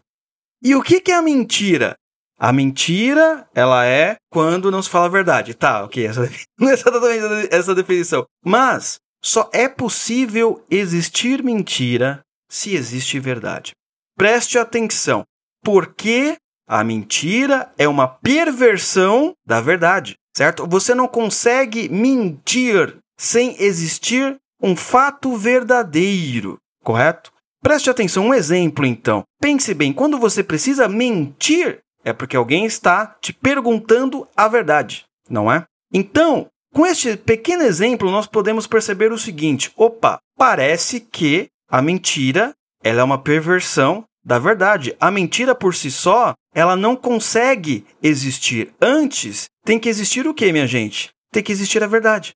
E 0.62 0.76
o 0.76 0.82
que, 0.82 1.02
é 1.10 1.14
a 1.14 1.22
mentira? 1.22 1.96
A 2.42 2.52
mentira, 2.52 3.48
ela 3.54 3.86
é 3.86 4.16
quando 4.28 4.68
não 4.68 4.82
se 4.82 4.90
fala 4.90 5.06
a 5.06 5.08
verdade. 5.08 5.54
Tá, 5.54 5.84
ok, 5.84 6.04
essa, 6.04 6.24
é 6.60 6.64
exatamente 6.64 7.54
essa 7.54 7.72
definição. 7.72 8.26
Mas 8.44 8.98
só 9.22 9.48
é 9.52 9.68
possível 9.68 10.60
existir 10.68 11.40
mentira 11.40 12.20
se 12.50 12.74
existe 12.74 13.20
verdade. 13.20 13.70
Preste 14.18 14.58
atenção, 14.58 15.22
porque 15.62 16.36
a 16.66 16.82
mentira 16.82 17.72
é 17.78 17.86
uma 17.86 18.08
perversão 18.08 19.34
da 19.46 19.60
verdade, 19.60 20.16
certo? 20.36 20.66
Você 20.66 20.96
não 20.96 21.06
consegue 21.06 21.88
mentir 21.88 22.98
sem 23.16 23.54
existir 23.62 24.36
um 24.60 24.74
fato 24.74 25.36
verdadeiro, 25.36 26.58
correto? 26.82 27.30
Preste 27.62 27.88
atenção, 27.88 28.26
um 28.26 28.34
exemplo 28.34 28.84
então. 28.84 29.22
Pense 29.40 29.72
bem, 29.72 29.92
quando 29.92 30.18
você 30.18 30.42
precisa 30.42 30.88
mentir, 30.88 31.81
é 32.04 32.12
porque 32.12 32.36
alguém 32.36 32.64
está 32.64 33.06
te 33.20 33.32
perguntando 33.32 34.26
a 34.36 34.48
verdade, 34.48 35.04
não 35.28 35.50
é? 35.50 35.64
Então, 35.92 36.48
com 36.74 36.86
este 36.86 37.16
pequeno 37.16 37.62
exemplo, 37.62 38.10
nós 38.10 38.26
podemos 38.26 38.66
perceber 38.66 39.12
o 39.12 39.18
seguinte: 39.18 39.70
opa, 39.76 40.18
parece 40.36 41.00
que 41.00 41.48
a 41.68 41.82
mentira 41.82 42.54
ela 42.82 43.00
é 43.00 43.04
uma 43.04 43.22
perversão 43.22 44.04
da 44.24 44.38
verdade. 44.38 44.96
A 45.00 45.10
mentira 45.10 45.54
por 45.54 45.74
si 45.74 45.90
só, 45.90 46.34
ela 46.54 46.76
não 46.76 46.96
consegue 46.96 47.84
existir. 48.02 48.72
Antes, 48.80 49.46
tem 49.64 49.78
que 49.78 49.88
existir 49.88 50.26
o 50.26 50.34
que, 50.34 50.52
minha 50.52 50.66
gente? 50.66 51.10
Tem 51.30 51.42
que 51.42 51.52
existir 51.52 51.82
a 51.82 51.86
verdade. 51.86 52.32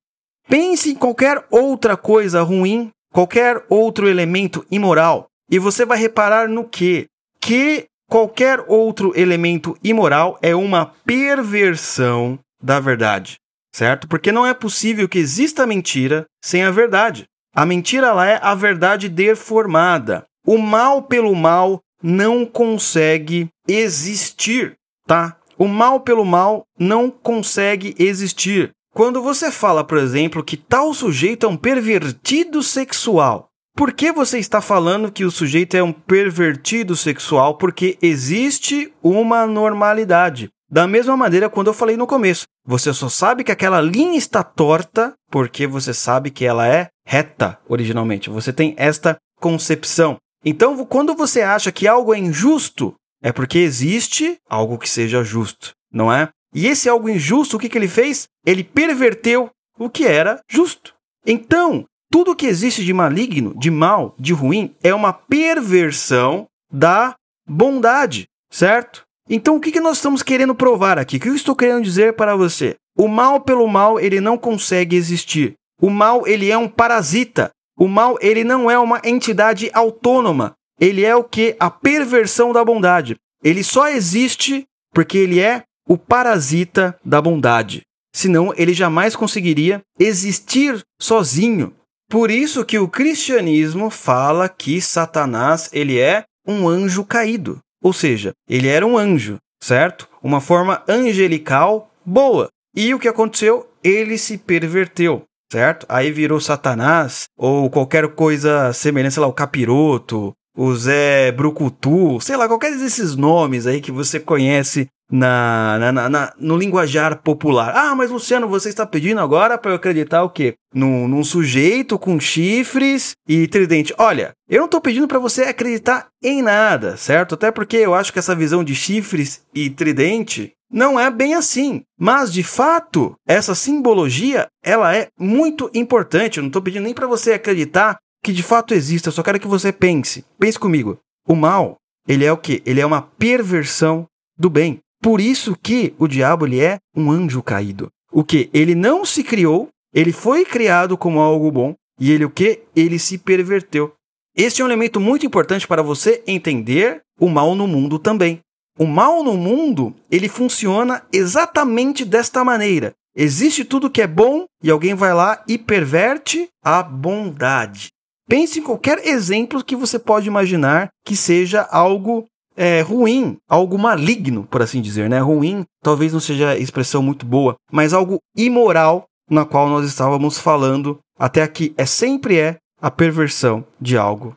Pense 0.49 0.91
em 0.91 0.95
qualquer 0.95 1.45
outra 1.51 1.97
coisa 1.97 2.43
ruim, 2.43 2.91
qualquer 3.13 3.65
outro 3.69 4.09
elemento 4.09 4.65
imoral, 4.71 5.27
e 5.51 5.59
você 5.59 5.85
vai 5.85 5.99
reparar 5.99 6.49
no 6.49 6.65
que? 6.65 7.07
Que 7.41 7.87
qualquer 8.09 8.65
outro 8.67 9.13
elemento 9.19 9.77
imoral 9.83 10.39
é 10.41 10.55
uma 10.55 10.93
perversão 11.05 12.39
da 12.63 12.81
verdade, 12.81 13.37
certo? 13.75 14.09
Porque 14.09 14.33
não 14.33 14.47
é 14.47 14.55
possível 14.55 15.09
que 15.09 15.19
exista 15.19 15.67
mentira 15.67 16.27
sem 16.43 16.65
a 16.65 16.71
verdade. 16.71 17.27
A 17.55 17.65
mentira 17.65 18.09
ela 18.09 18.27
é 18.27 18.39
a 18.43 18.55
verdade 18.55 19.09
deformada. 19.09 20.25
O 20.47 20.59
mal 20.59 21.03
pelo 21.03 21.35
mal 21.35 21.81
não 22.03 22.45
consegue 22.45 23.49
existir, 23.67 24.77
tá? 25.07 25.37
O 25.59 25.67
mal 25.67 26.01
pelo 26.01 26.25
mal 26.25 26.65
não 26.79 27.11
consegue 27.11 27.95
existir. 27.99 28.71
Quando 28.93 29.23
você 29.23 29.51
fala, 29.51 29.85
por 29.85 29.99
exemplo, 29.99 30.45
que 30.45 30.57
tal 30.57 30.95
sujeito 30.95 31.47
é 31.47 31.49
um 31.49 31.57
pervertido 31.57 32.63
sexual, 32.63 33.49
por 33.77 33.93
que 33.93 34.11
você 34.11 34.39
está 34.39 34.63
falando 34.63 35.13
que 35.13 35.25
o 35.25 35.31
sujeito 35.31 35.77
é 35.77 35.83
um 35.83 35.93
pervertido 35.93 36.97
sexual? 36.97 37.59
Porque 37.59 37.99
existe 38.01 38.91
uma 39.03 39.47
normalidade. 39.47 40.49
Da 40.69 40.87
mesma 40.87 41.15
maneira, 41.15 41.51
quando 41.51 41.67
eu 41.67 41.75
falei 41.75 41.95
no 41.95 42.07
começo, 42.07 42.45
você 42.67 42.93
só 42.93 43.09
sabe 43.11 43.45
que 43.45 43.53
aquela 43.53 43.81
linha 43.81 44.17
está 44.17 44.43
torta 44.43 45.13
porque 45.31 45.67
você 45.67 45.93
sabe 45.93 46.31
que 46.31 46.47
ela 46.47 46.67
é 46.67 46.89
reta 47.07 47.59
originalmente. 47.69 48.31
Você 48.31 48.51
tem 48.51 48.75
esta 48.79 49.19
concepção. 49.41 50.17
Então, 50.43 50.85
quando 50.87 51.15
você 51.15 51.43
acha 51.43 51.71
que 51.71 51.87
algo 51.87 52.15
é 52.15 52.19
injusto, 52.19 52.95
é 53.23 53.31
porque 53.31 53.59
existe 53.59 54.39
algo 54.49 54.79
que 54.79 54.89
seja 54.89 55.23
justo, 55.23 55.73
não 55.93 56.11
é? 56.11 56.31
E 56.55 56.67
esse 56.67 56.89
algo 56.89 57.11
injusto, 57.11 57.57
o 57.57 57.61
que, 57.61 57.69
que 57.69 57.77
ele 57.77 57.89
fez? 57.89 58.27
Ele 58.45 58.65
perverteu 58.65 59.51
o 59.79 59.91
que 59.91 60.07
era 60.07 60.41
justo. 60.49 60.95
Então, 61.27 61.85
tudo 62.11 62.37
que 62.37 62.47
existe 62.47 62.85
de 62.85 62.93
maligno, 62.93 63.55
de 63.57 63.71
mal, 63.71 64.15
de 64.19 64.33
ruim, 64.33 64.75
é 64.83 64.95
uma 64.95 65.13
perversão 65.13 66.47
da 66.73 67.15
bondade, 67.49 68.27
certo? 68.51 69.05
Então, 69.29 69.57
o 69.57 69.61
que, 69.61 69.81
nós 69.81 69.97
estamos 69.97 70.23
querendo 70.23 70.55
provar 70.55 70.99
aqui? 70.99 71.17
O 71.17 71.21
que 71.21 71.29
eu 71.29 71.35
estou 71.35 71.57
querendo 71.57 71.83
dizer 71.83 72.15
para 72.15 72.37
você? 72.37 72.77
O 72.97 73.09
mal 73.09 73.41
pelo 73.41 73.67
mal, 73.67 73.99
ele 73.99 74.21
não 74.21 74.39
consegue 74.39 74.97
existir. 74.97 75.55
O 75.81 75.91
mal, 75.91 76.27
ele 76.27 76.51
é 76.51 76.57
um 76.57 76.69
parasita. 76.69 77.51
O 77.77 77.89
mal, 77.89 78.17
ele 78.21 78.45
não 78.45 78.71
é 78.71 78.79
uma 78.79 79.01
entidade 79.05 79.69
autônoma. 79.75 80.55
Ele 80.81 81.05
é 81.05 81.15
o 81.15 81.25
que? 81.25 81.57
A 81.59 81.71
perversão 81.71 82.53
da 82.53 82.65
bondade. 82.65 83.17
Ele 83.43 83.65
só 83.65 83.89
existe 83.89 84.65
porque 84.95 85.19
ele 85.19 85.41
é 85.41 85.65
o 85.89 85.99
parasita 85.99 86.99
da 87.05 87.21
bondade. 87.21 87.83
Senão 88.15 88.55
ele 88.57 88.73
jamais 88.73 89.15
conseguiria 89.15 89.83
existir 89.99 90.83
sozinho. 91.01 91.75
Por 92.09 92.31
isso 92.31 92.65
que 92.65 92.79
o 92.79 92.89
cristianismo 92.89 93.91
fala 93.91 94.49
que 94.49 94.81
Satanás 94.81 95.69
ele 95.73 95.99
é 95.99 96.25
um 96.47 96.69
anjo 96.69 97.05
caído. 97.05 97.59
Ou 97.83 97.93
seja, 97.93 98.33
ele 98.49 98.69
era 98.69 98.87
um 98.87 98.97
anjo, 98.97 99.39
certo? 99.63 100.09
Uma 100.23 100.41
forma 100.41 100.83
angelical 100.89 101.91
boa. 102.05 102.49
E 102.75 102.95
o 102.95 102.99
que 102.99 103.09
aconteceu? 103.09 103.69
Ele 103.83 104.17
se 104.19 104.39
perverteu, 104.39 105.23
certo? 105.51 105.87
Aí 105.89 106.13
virou 106.13 106.41
Satanás 106.41 107.25
ou 107.37 107.69
qualquer 107.71 108.09
coisa 108.15 108.73
semelhante, 108.73 109.15
sei 109.15 109.21
lá, 109.21 109.27
o 109.27 109.33
capiroto, 109.33 110.33
o 110.57 110.75
Zé 110.75 111.33
Brucutu, 111.33 112.21
sei 112.21 112.37
lá, 112.37 112.49
qualquer 112.49 112.77
desses 112.77 113.17
nomes 113.17 113.67
aí 113.67 113.81
que 113.81 113.93
você 113.93 114.19
conhece 114.19 114.89
na, 115.11 115.93
na, 115.93 116.09
na, 116.09 116.35
no 116.39 116.57
linguajar 116.57 117.23
popular. 117.23 117.73
Ah, 117.77 117.95
mas 117.95 118.11
Luciano, 118.11 118.49
você 118.49 118.69
está 118.69 118.85
pedindo 118.85 119.21
agora 119.21 119.57
para 119.57 119.71
eu 119.71 119.77
acreditar 119.77 120.23
o 120.23 120.31
quê? 120.31 120.55
Num, 120.75 121.07
num, 121.07 121.25
sujeito 121.25 121.99
com 121.99 122.19
chifres 122.19 123.13
e 123.29 123.47
tridente. 123.47 123.95
Olha, 123.99 124.33
eu 124.49 124.59
não 124.59 124.67
estou 124.67 124.81
pedindo 124.81 125.09
para 125.09 125.19
você 125.19 125.43
acreditar 125.45 126.09
em 126.23 126.43
nada, 126.43 126.97
certo? 126.97 127.35
Até 127.35 127.51
porque 127.51 127.77
eu 127.77 127.95
acho 127.95 128.13
que 128.13 128.19
essa 128.19 128.35
visão 128.35 128.65
de 128.65 128.75
chifres 128.75 129.43
e 129.55 129.71
tridente 129.71 130.53
não 130.71 130.99
é 130.99 131.11
bem 131.11 131.35
assim. 131.35 131.83
Mas, 131.99 132.33
de 132.33 132.43
fato, 132.43 133.15
essa 133.27 133.55
simbologia, 133.55 134.49
ela 134.63 134.95
é 134.95 135.09
muito 135.19 135.71
importante. 135.73 136.39
Eu 136.39 136.43
não 136.43 136.49
estou 136.49 136.63
pedindo 136.63 136.85
nem 136.85 136.95
para 136.95 137.07
você 137.07 137.33
acreditar 137.33 137.97
que 138.23 138.33
de 138.33 138.43
fato 138.43 138.75
existe. 138.75 139.07
Eu 139.07 139.13
só 139.13 139.23
quero 139.23 139.41
que 139.41 139.47
você 139.47 139.73
pense. 139.73 140.25
Pense 140.39 140.59
comigo. 140.59 140.99
O 141.29 141.35
mal, 141.35 141.77
ele 142.09 142.25
é 142.25 142.33
o 142.33 142.37
quê? 142.37 142.63
Ele 142.67 142.81
é 142.81 142.87
uma 142.87 143.03
perversão 143.03 144.07
do 144.39 144.51
bem. 144.51 144.81
Por 145.07 145.21
isso 145.21 145.57
que 145.63 145.95
o 146.01 146.09
diabo 146.09 146.47
ele 146.47 146.59
é 146.59 146.81
um 146.93 147.13
anjo 147.13 147.41
caído. 147.41 147.93
O 148.11 148.25
que? 148.25 148.51
Ele 148.53 148.75
não 148.75 149.05
se 149.05 149.23
criou, 149.23 149.69
ele 149.95 150.11
foi 150.11 150.45
criado 150.45 150.99
como 150.99 151.21
algo 151.21 151.49
bom 151.49 151.77
e 152.01 152.11
ele 152.11 152.25
o 152.25 152.29
que? 152.29 152.65
Ele 152.75 152.99
se 152.99 153.17
perverteu. 153.17 153.93
Este 154.37 154.61
é 154.61 154.65
um 154.65 154.67
elemento 154.67 154.99
muito 154.99 155.25
importante 155.25 155.65
para 155.65 155.81
você 155.81 156.25
entender 156.27 157.03
o 157.21 157.29
mal 157.29 157.55
no 157.55 157.69
mundo 157.69 158.01
também. 158.01 158.41
O 158.77 158.85
mal 158.85 159.23
no 159.23 159.37
mundo, 159.37 159.95
ele 160.11 160.29
funciona 160.29 161.05
exatamente 161.13 162.05
desta 162.05 162.43
maneira. 162.43 162.93
Existe 163.15 163.65
tudo 163.65 163.89
que 163.89 164.03
é 164.03 164.09
bom 164.09 164.45
e 164.61 164.73
alguém 164.73 164.97
vai 164.97 165.15
lá 165.15 165.41
e 165.47 165.57
perverte 165.57 166.49
a 166.65 166.83
bondade. 166.83 167.91
Pense 168.29 168.59
em 168.59 168.63
qualquer 168.65 169.07
exemplo 169.07 169.63
que 169.63 169.77
você 169.77 170.01
pode 170.01 170.27
imaginar 170.27 170.89
que 171.05 171.15
seja 171.15 171.63
algo 171.63 172.27
é, 172.57 172.81
ruim, 172.81 173.37
algo 173.49 173.79
maligno, 173.79 174.45
por 174.45 174.63
assim 174.63 174.81
dizer, 174.81 175.09
né? 175.11 175.19
Ruim 175.21 175.65
talvez 175.83 176.13
não 176.13 176.21
seja 176.21 176.57
expressão 176.57 177.03
muito 177.03 177.27
boa, 177.27 177.55
mas 177.71 177.93
algo 177.93 178.19
imoral 178.37 179.05
na 179.31 179.45
qual 179.45 179.69
nós 179.69 179.87
estávamos 179.87 180.39
falando 180.39 180.99
até 181.19 181.43
aqui. 181.43 181.75
É 181.77 181.85
sempre 181.85 182.39
é 182.39 182.57
a 182.81 182.91
perversão 182.91 183.65
de 183.81 183.97
algo. 183.97 184.37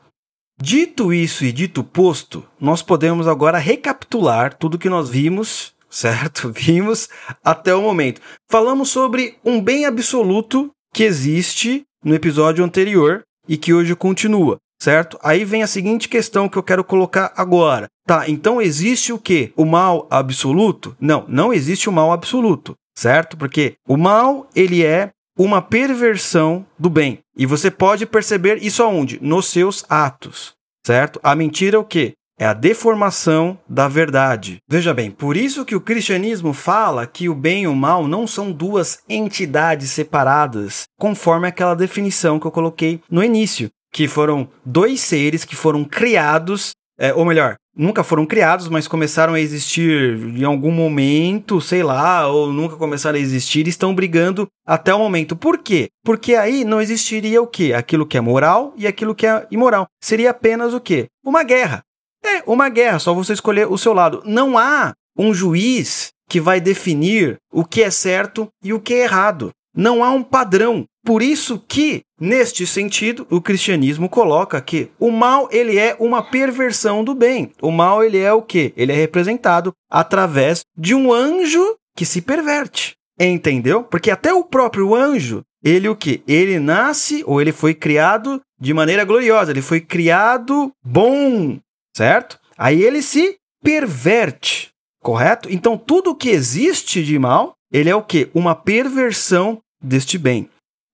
Dito 0.61 1.13
isso 1.13 1.45
e 1.45 1.53
dito 1.53 1.83
posto, 1.83 2.43
nós 2.59 2.81
podemos 2.81 3.27
agora 3.27 3.57
recapitular 3.57 4.53
tudo 4.53 4.77
que 4.77 4.89
nós 4.89 5.09
vimos, 5.09 5.73
certo? 5.89 6.51
Vimos 6.51 7.07
até 7.43 7.73
o 7.73 7.81
momento. 7.81 8.21
Falamos 8.49 8.89
sobre 8.89 9.37
um 9.45 9.61
bem 9.61 9.85
absoluto 9.85 10.69
que 10.93 11.03
existe 11.03 11.83
no 12.03 12.13
episódio 12.13 12.63
anterior 12.63 13.23
e 13.47 13.57
que 13.57 13.73
hoje 13.73 13.95
continua. 13.95 14.57
Certo? 14.81 15.19
Aí 15.21 15.43
vem 15.43 15.61
a 15.61 15.67
seguinte 15.67 16.07
questão 16.07 16.47
que 16.47 16.57
eu 16.57 16.63
quero 16.63 16.83
colocar 16.83 17.33
agora. 17.35 17.87
Tá, 18.05 18.29
então 18.29 18.61
existe 18.61 19.13
o 19.13 19.19
quê? 19.19 19.51
O 19.55 19.65
mal 19.65 20.07
absoluto? 20.09 20.95
Não, 20.99 21.25
não 21.27 21.53
existe 21.53 21.89
o 21.89 21.91
mal 21.91 22.11
absoluto, 22.11 22.75
certo? 22.97 23.37
Porque 23.37 23.75
o 23.87 23.97
mal, 23.97 24.47
ele 24.55 24.83
é 24.83 25.11
uma 25.37 25.61
perversão 25.61 26.65
do 26.77 26.89
bem. 26.89 27.19
E 27.37 27.45
você 27.45 27.69
pode 27.69 28.05
perceber 28.05 28.57
isso 28.63 28.81
aonde? 28.81 29.19
Nos 29.21 29.47
seus 29.47 29.85
atos, 29.89 30.53
certo? 30.85 31.19
A 31.21 31.35
mentira 31.35 31.77
é 31.77 31.79
o 31.79 31.85
quê? 31.85 32.13
É 32.37 32.45
a 32.45 32.53
deformação 32.53 33.59
da 33.67 33.89
verdade. 33.89 34.59
Veja 34.67 34.93
bem, 34.93 35.11
por 35.11 35.35
isso 35.35 35.65
que 35.65 35.75
o 35.75 35.81
cristianismo 35.81 36.53
fala 36.53 37.05
que 37.05 37.27
o 37.27 37.35
bem 37.35 37.63
e 37.63 37.67
o 37.67 37.75
mal 37.75 38.07
não 38.07 38.25
são 38.25 38.49
duas 38.49 38.99
entidades 39.09 39.91
separadas, 39.91 40.83
conforme 40.97 41.49
aquela 41.49 41.75
definição 41.75 42.39
que 42.39 42.47
eu 42.47 42.51
coloquei 42.51 43.01
no 43.11 43.21
início 43.21 43.69
que 43.91 44.07
foram 44.07 44.49
dois 44.65 45.01
seres 45.01 45.45
que 45.45 45.55
foram 45.55 45.83
criados, 45.83 46.71
é, 46.97 47.13
ou 47.13 47.25
melhor, 47.25 47.55
nunca 47.75 48.03
foram 48.03 48.25
criados, 48.25 48.67
mas 48.67 48.87
começaram 48.87 49.33
a 49.33 49.39
existir 49.39 50.17
em 50.35 50.43
algum 50.43 50.71
momento, 50.71 51.61
sei 51.61 51.81
lá, 51.81 52.27
ou 52.27 52.51
nunca 52.51 52.75
começaram 52.75 53.17
a 53.17 53.21
existir 53.21 53.65
e 53.65 53.69
estão 53.69 53.95
brigando 53.95 54.47
até 54.67 54.93
o 54.93 54.99
momento. 54.99 55.35
Por 55.35 55.59
quê? 55.59 55.87
Porque 56.03 56.35
aí 56.35 56.65
não 56.65 56.81
existiria 56.81 57.41
o 57.41 57.47
quê? 57.47 57.73
Aquilo 57.73 58.05
que 58.05 58.17
é 58.17 58.21
moral 58.21 58.73
e 58.75 58.85
aquilo 58.85 59.15
que 59.15 59.25
é 59.25 59.47
imoral. 59.49 59.87
Seria 60.03 60.31
apenas 60.31 60.73
o 60.73 60.81
quê? 60.81 61.07
Uma 61.23 61.43
guerra. 61.43 61.81
É, 62.21 62.43
uma 62.45 62.67
guerra, 62.67 62.99
só 62.99 63.13
você 63.13 63.31
escolher 63.31 63.71
o 63.71 63.77
seu 63.77 63.93
lado. 63.93 64.21
Não 64.25 64.57
há 64.57 64.93
um 65.17 65.33
juiz 65.33 66.09
que 66.29 66.41
vai 66.41 66.59
definir 66.59 67.37
o 67.51 67.63
que 67.63 67.81
é 67.81 67.89
certo 67.89 68.47
e 68.61 68.73
o 68.73 68.79
que 68.79 68.93
é 68.93 69.03
errado. 69.03 69.51
Não 69.73 70.03
há 70.03 70.11
um 70.11 70.21
padrão. 70.21 70.85
Por 71.09 71.23
isso 71.23 71.57
que, 71.67 72.03
neste 72.21 72.67
sentido, 72.67 73.25
o 73.31 73.41
cristianismo 73.41 74.07
coloca 74.07 74.61
que 74.61 74.91
o 74.99 75.09
mal 75.09 75.49
ele 75.51 75.75
é 75.75 75.97
uma 75.99 76.21
perversão 76.21 77.03
do 77.03 77.15
bem. 77.15 77.51
O 77.63 77.71
mal 77.71 78.03
ele 78.03 78.19
é 78.19 78.31
o 78.31 78.43
quê? 78.43 78.71
Ele 78.77 78.91
é 78.91 78.95
representado 78.95 79.73
através 79.89 80.61
de 80.77 80.93
um 80.93 81.11
anjo 81.11 81.75
que 81.95 82.05
se 82.05 82.21
perverte. 82.21 82.93
Entendeu? 83.19 83.83
Porque 83.83 84.11
até 84.11 84.31
o 84.31 84.43
próprio 84.43 84.93
anjo, 84.93 85.41
ele 85.63 85.89
o 85.89 85.95
que? 85.95 86.21
Ele 86.27 86.59
nasce 86.59 87.23
ou 87.25 87.41
ele 87.41 87.51
foi 87.51 87.73
criado 87.73 88.39
de 88.61 88.71
maneira 88.71 89.03
gloriosa, 89.03 89.49
ele 89.49 89.63
foi 89.63 89.81
criado 89.81 90.71
bom, 90.85 91.57
certo? 91.97 92.39
Aí 92.55 92.83
ele 92.83 93.01
se 93.01 93.35
perverte, 93.63 94.69
correto? 95.01 95.51
Então 95.51 95.75
tudo 95.75 96.13
que 96.13 96.29
existe 96.29 97.03
de 97.03 97.17
mal, 97.17 97.55
ele 97.73 97.89
é 97.89 97.95
o 97.95 98.03
que? 98.03 98.29
Uma 98.31 98.53
perversão 98.53 99.59
deste 99.83 100.15
bem. 100.15 100.47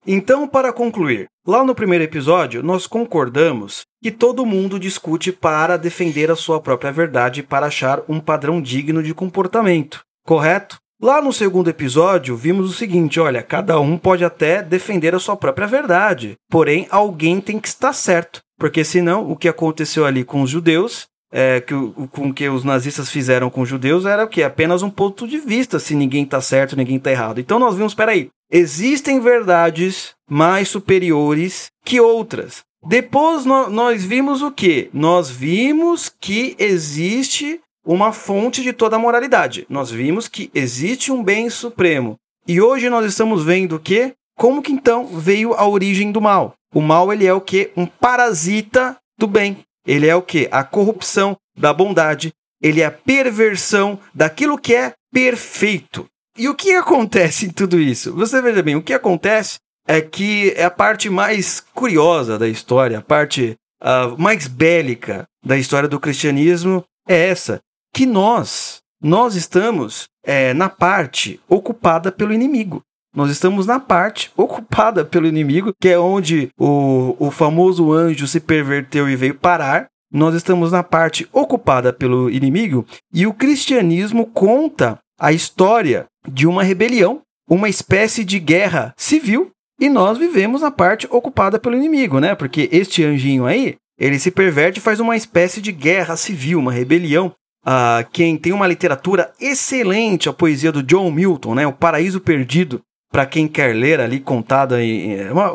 Então, 0.08 0.48
para 0.48 0.72
concluir, 0.72 1.28
lá 1.48 1.63
no 1.63 1.74
primeiro 1.74 2.04
episódio, 2.04 2.62
nós 2.62 2.86
concordamos 2.86 3.82
que 4.04 4.12
todo 4.12 4.46
mundo 4.46 4.80
discute 4.80 5.32
para 5.32 5.78
defender 5.78 6.30
a 6.30 6.36
sua 6.36 6.62
própria 6.62 6.91
verdade 6.91 7.39
e 7.39 7.44
para 7.44 7.65
achar 7.65 8.04
um 8.08 8.20
padrão 8.20 8.62
digno 8.62 9.02
de 9.02 9.15
comportamento, 9.15 10.02
correto? 10.24 10.78
Lá 11.02 11.20
no 11.22 11.34
segundo 11.34 11.70
episódio, 11.70 12.38
vimos 12.38 12.70
o 12.70 12.74
seguinte: 12.74 13.20
olha, 13.20 13.41
cada 13.41 13.80
um 13.80 13.98
pode 13.98 14.24
até 14.24 14.62
defender 14.62 15.15
a 15.15 15.20
sua 15.20 15.36
própria 15.36 15.68
verdade, 15.68 16.36
porém 16.52 16.88
alguém 16.91 17.41
tem 17.41 17.60
que 17.60 17.68
estar 17.68 17.91
certo, 17.91 18.41
porque 18.60 18.84
senão 18.84 19.30
o 19.30 19.36
que 19.36 19.50
aconteceu 19.50 20.06
ali 20.06 20.24
com 20.24 20.41
os 20.44 20.52
judeus 20.52 21.08
é, 21.38 21.60
que 21.60 21.74
com 22.13 22.34
que 22.34 22.48
os 22.48 22.63
nazistas 22.63 23.10
fizeram 23.10 23.50
com 23.50 23.60
os 23.60 23.67
judeus 23.67 24.06
era 24.06 24.24
o 24.24 24.28
que? 24.28 24.41
Apenas 24.41 24.82
um 24.82 24.89
ponto 24.89 25.28
de 25.28 25.38
vista, 25.38 25.80
se 25.80 25.93
ninguém 25.93 26.24
está 26.24 26.39
certo, 26.39 26.78
ninguém 26.78 26.95
está 26.95 27.12
errado. 27.12 27.41
Então 27.41 27.60
nós 27.60 27.76
vimos, 27.76 27.93
peraí, 27.93 28.30
existem 28.50 29.19
verdades 29.19 30.13
mais 30.30 30.69
superiores 30.69 31.67
que 31.84 32.00
outras. 32.00 32.63
Depois 32.88 33.43
no, 33.43 33.69
nós 33.69 34.06
vimos 34.06 34.41
o 34.41 34.50
que? 34.50 34.89
Nós 34.93 35.30
vimos 35.30 36.10
que 36.21 36.56
existe 36.58 37.60
uma 37.86 38.13
fonte 38.13 38.63
de 38.63 38.71
toda 38.71 38.95
a 38.95 39.00
moralidade. 39.00 39.65
Nós 39.67 39.91
vimos 39.91 40.30
que 40.30 40.50
existe 40.56 41.12
um 41.12 41.21
bem 41.21 41.50
supremo. 41.50 42.15
E 42.48 42.62
hoje 42.62 42.89
nós 42.89 43.06
estamos 43.06 43.43
vendo 43.43 43.76
o 43.76 43.80
que? 43.80 44.13
Como 44.38 44.62
que 44.62 44.71
então 44.71 45.08
veio 45.08 45.54
a 45.54 45.67
origem 45.67 46.13
do 46.13 46.21
mal? 46.21 46.54
O 46.74 46.80
mal 46.80 47.12
ele 47.12 47.26
é 47.26 47.34
o 47.34 47.41
que? 47.41 47.71
Um 47.76 47.86
parasita 47.86 48.95
do 49.17 49.28
bem. 49.28 49.58
Ele 49.86 50.08
é 50.08 50.15
o 50.15 50.21
que? 50.21 50.48
A 50.52 50.63
corrupção 50.63 51.38
da 51.58 51.74
bondade. 51.74 52.34
Ele 52.62 52.82
é 52.82 52.86
a 52.86 52.91
perversão 52.91 54.00
daquilo 54.13 54.58
que 54.58 54.74
é 54.74 54.93
perfeito. 55.12 56.08
E 56.38 56.50
o 56.50 56.56
que 56.56 56.74
acontece 56.74 57.45
em 57.45 57.50
tudo 57.50 57.80
isso? 57.80 58.13
Você 58.13 58.41
veja 58.41 58.62
bem, 58.62 58.76
o 58.76 58.82
que 58.82 58.93
acontece 58.93 59.58
é 59.88 60.02
que 60.02 60.54
é 60.58 60.65
a 60.65 60.71
parte 60.71 61.10
mais 61.10 61.60
curiosa 61.60 62.38
da 62.38 62.48
história, 62.48 63.00
a 63.00 63.02
parte 63.02 63.56
uh, 63.82 64.19
mais 64.21 64.48
bélica 64.48 65.28
da 65.43 65.58
história 65.58 65.88
do 65.88 66.00
cristianismo 66.00 66.84
é 67.08 67.30
essa, 67.30 67.62
que 67.93 68.06
nós, 68.06 68.80
nós 69.02 69.36
estamos 69.36 70.06
é, 70.26 70.54
na 70.54 70.67
parte 70.67 71.39
ocupada 71.48 72.12
pelo 72.12 72.34
inimigo. 72.34 72.82
Nós 73.15 73.32
estamos 73.32 73.65
na 73.65 73.80
parte 73.80 74.32
ocupada 74.38 75.06
pelo 75.06 75.25
inimigo, 75.25 75.73
que 75.80 75.89
é 75.89 75.97
onde 75.97 76.49
o, 76.60 77.15
o 77.17 77.32
famoso 77.32 77.91
anjo 77.93 78.28
se 78.28 78.39
perverteu 78.39 79.10
e 79.10 79.15
veio 79.15 79.36
parar. 79.36 79.88
Nós 80.12 80.36
estamos 80.36 80.71
na 80.71 80.84
parte 80.84 81.28
ocupada 81.34 81.91
pelo 81.91 82.30
inimigo 82.30 82.86
e 83.13 83.25
o 83.25 83.34
cristianismo 83.34 84.28
conta 84.28 84.99
a 85.19 85.32
história 85.32 86.06
de 86.28 86.45
uma 86.45 86.63
rebelião, 86.63 87.21
uma 87.49 87.69
espécie 87.69 88.23
de 88.23 88.39
guerra 88.39 88.93
civil, 88.97 89.51
e 89.80 89.89
nós 89.89 90.17
vivemos 90.17 90.62
na 90.62 90.71
parte 90.71 91.08
ocupada 91.12 91.60
pelo 91.60 91.75
inimigo, 91.75 92.19
né? 92.19 92.34
Porque 92.34 92.69
este 92.71 93.04
anjinho 93.04 93.45
aí, 93.45 93.75
ele 93.99 94.19
se 94.19 94.32
perverte 94.32 94.80
e 94.80 94.82
faz 94.82 94.99
uma 94.99 95.17
espécie 95.17 95.62
de 95.62 95.71
guerra 95.71 96.15
civil, 96.15 96.60
uma 96.60 96.71
rebelião. 96.71 97.34
Uh, 97.65 98.08
quem 98.13 98.38
tem 98.38 98.54
uma 98.54 98.67
literatura 98.67 99.34
excelente, 99.39 100.30
a 100.30 100.34
poesia 100.34 100.71
do 100.71 100.84
John 100.84 101.12
Milton, 101.12 101.56
né? 101.56 101.67
O 101.67 101.73
Paraíso 101.73 102.21
Perdido, 102.21 102.82
para 103.12 103.26
quem 103.26 103.48
quer 103.48 103.76
ler 103.76 104.00
ali 104.00 104.20
contada 104.20 104.82
em 104.84 105.30
uma, 105.32 105.52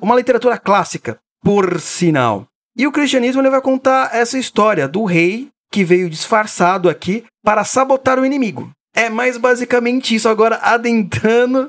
uma 0.00 0.14
literatura 0.14 0.58
clássica, 0.58 1.18
por 1.42 1.80
sinal. 1.80 2.46
E 2.76 2.86
o 2.86 2.92
cristianismo 2.92 3.40
ele 3.40 3.50
vai 3.50 3.60
contar 3.60 4.14
essa 4.14 4.38
história 4.38 4.86
do 4.86 5.04
rei 5.04 5.48
que 5.70 5.84
veio 5.84 6.10
disfarçado 6.10 6.88
aqui 6.88 7.24
para 7.44 7.64
sabotar 7.64 8.18
o 8.18 8.26
inimigo. 8.26 8.70
É 8.94 9.10
mais 9.10 9.36
basicamente 9.36 10.14
isso, 10.14 10.28
agora 10.28 10.56
adentrando 10.62 11.68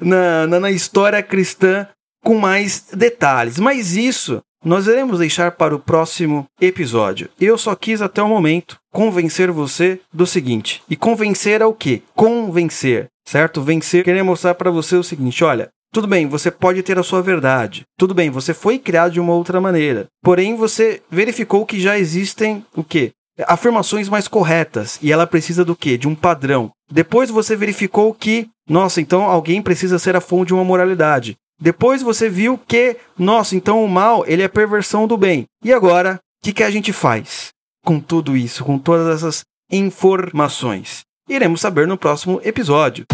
na, 0.00 0.46
na, 0.46 0.60
na 0.60 0.70
história 0.70 1.22
cristã 1.22 1.86
com 2.24 2.38
mais 2.38 2.86
detalhes. 2.92 3.58
Mas 3.58 3.94
isso 3.94 4.40
nós 4.64 4.86
iremos 4.86 5.18
deixar 5.18 5.52
para 5.52 5.74
o 5.74 5.78
próximo 5.78 6.46
episódio. 6.60 7.28
Eu 7.40 7.58
só 7.58 7.74
quis 7.74 8.00
até 8.00 8.22
o 8.22 8.28
momento 8.28 8.76
convencer 8.92 9.50
você 9.50 10.00
do 10.12 10.26
seguinte. 10.26 10.82
E 10.88 10.96
convencer 10.96 11.60
é 11.60 11.66
o 11.66 11.72
quê? 11.72 12.02
Convencer, 12.14 13.08
certo? 13.26 13.62
Vencer, 13.62 14.04
querer 14.04 14.22
mostrar 14.22 14.54
para 14.54 14.70
você 14.70 14.96
o 14.96 15.02
seguinte, 15.02 15.42
olha, 15.42 15.68
tudo 15.92 16.06
bem, 16.06 16.26
você 16.26 16.50
pode 16.50 16.82
ter 16.82 16.98
a 16.98 17.02
sua 17.02 17.20
verdade. 17.20 17.82
Tudo 17.98 18.14
bem, 18.14 18.30
você 18.30 18.54
foi 18.54 18.78
criado 18.78 19.12
de 19.12 19.20
uma 19.20 19.34
outra 19.34 19.60
maneira. 19.60 20.06
Porém, 20.22 20.56
você 20.56 21.02
verificou 21.10 21.66
que 21.66 21.78
já 21.78 21.98
existem 21.98 22.64
o 22.74 22.82
quê? 22.82 23.10
Afirmações 23.46 24.08
mais 24.08 24.26
corretas. 24.26 24.98
E 25.02 25.12
ela 25.12 25.26
precisa 25.26 25.64
do 25.64 25.76
quê? 25.76 25.98
De 25.98 26.08
um 26.08 26.14
padrão. 26.14 26.70
Depois 26.90 27.30
você 27.30 27.54
verificou 27.54 28.14
que, 28.14 28.48
nossa, 28.68 29.00
então 29.00 29.24
alguém 29.24 29.60
precisa 29.60 29.98
ser 29.98 30.16
a 30.16 30.20
fonte 30.20 30.48
de 30.48 30.54
uma 30.54 30.64
moralidade. 30.64 31.36
Depois 31.62 32.02
você 32.02 32.28
viu 32.28 32.58
que, 32.58 32.96
nossa, 33.16 33.54
então 33.54 33.84
o 33.84 33.88
mal 33.88 34.24
ele 34.26 34.42
é 34.42 34.48
perversão 34.48 35.06
do 35.06 35.16
bem. 35.16 35.44
E 35.64 35.72
agora, 35.72 36.16
o 36.16 36.44
que, 36.44 36.52
que 36.52 36.64
a 36.64 36.70
gente 36.70 36.92
faz 36.92 37.50
com 37.84 38.00
tudo 38.00 38.36
isso, 38.36 38.64
com 38.64 38.76
todas 38.76 39.06
essas 39.14 39.44
informações? 39.70 41.02
Iremos 41.28 41.60
saber 41.60 41.86
no 41.86 41.96
próximo 41.96 42.40
episódio. 42.42 43.04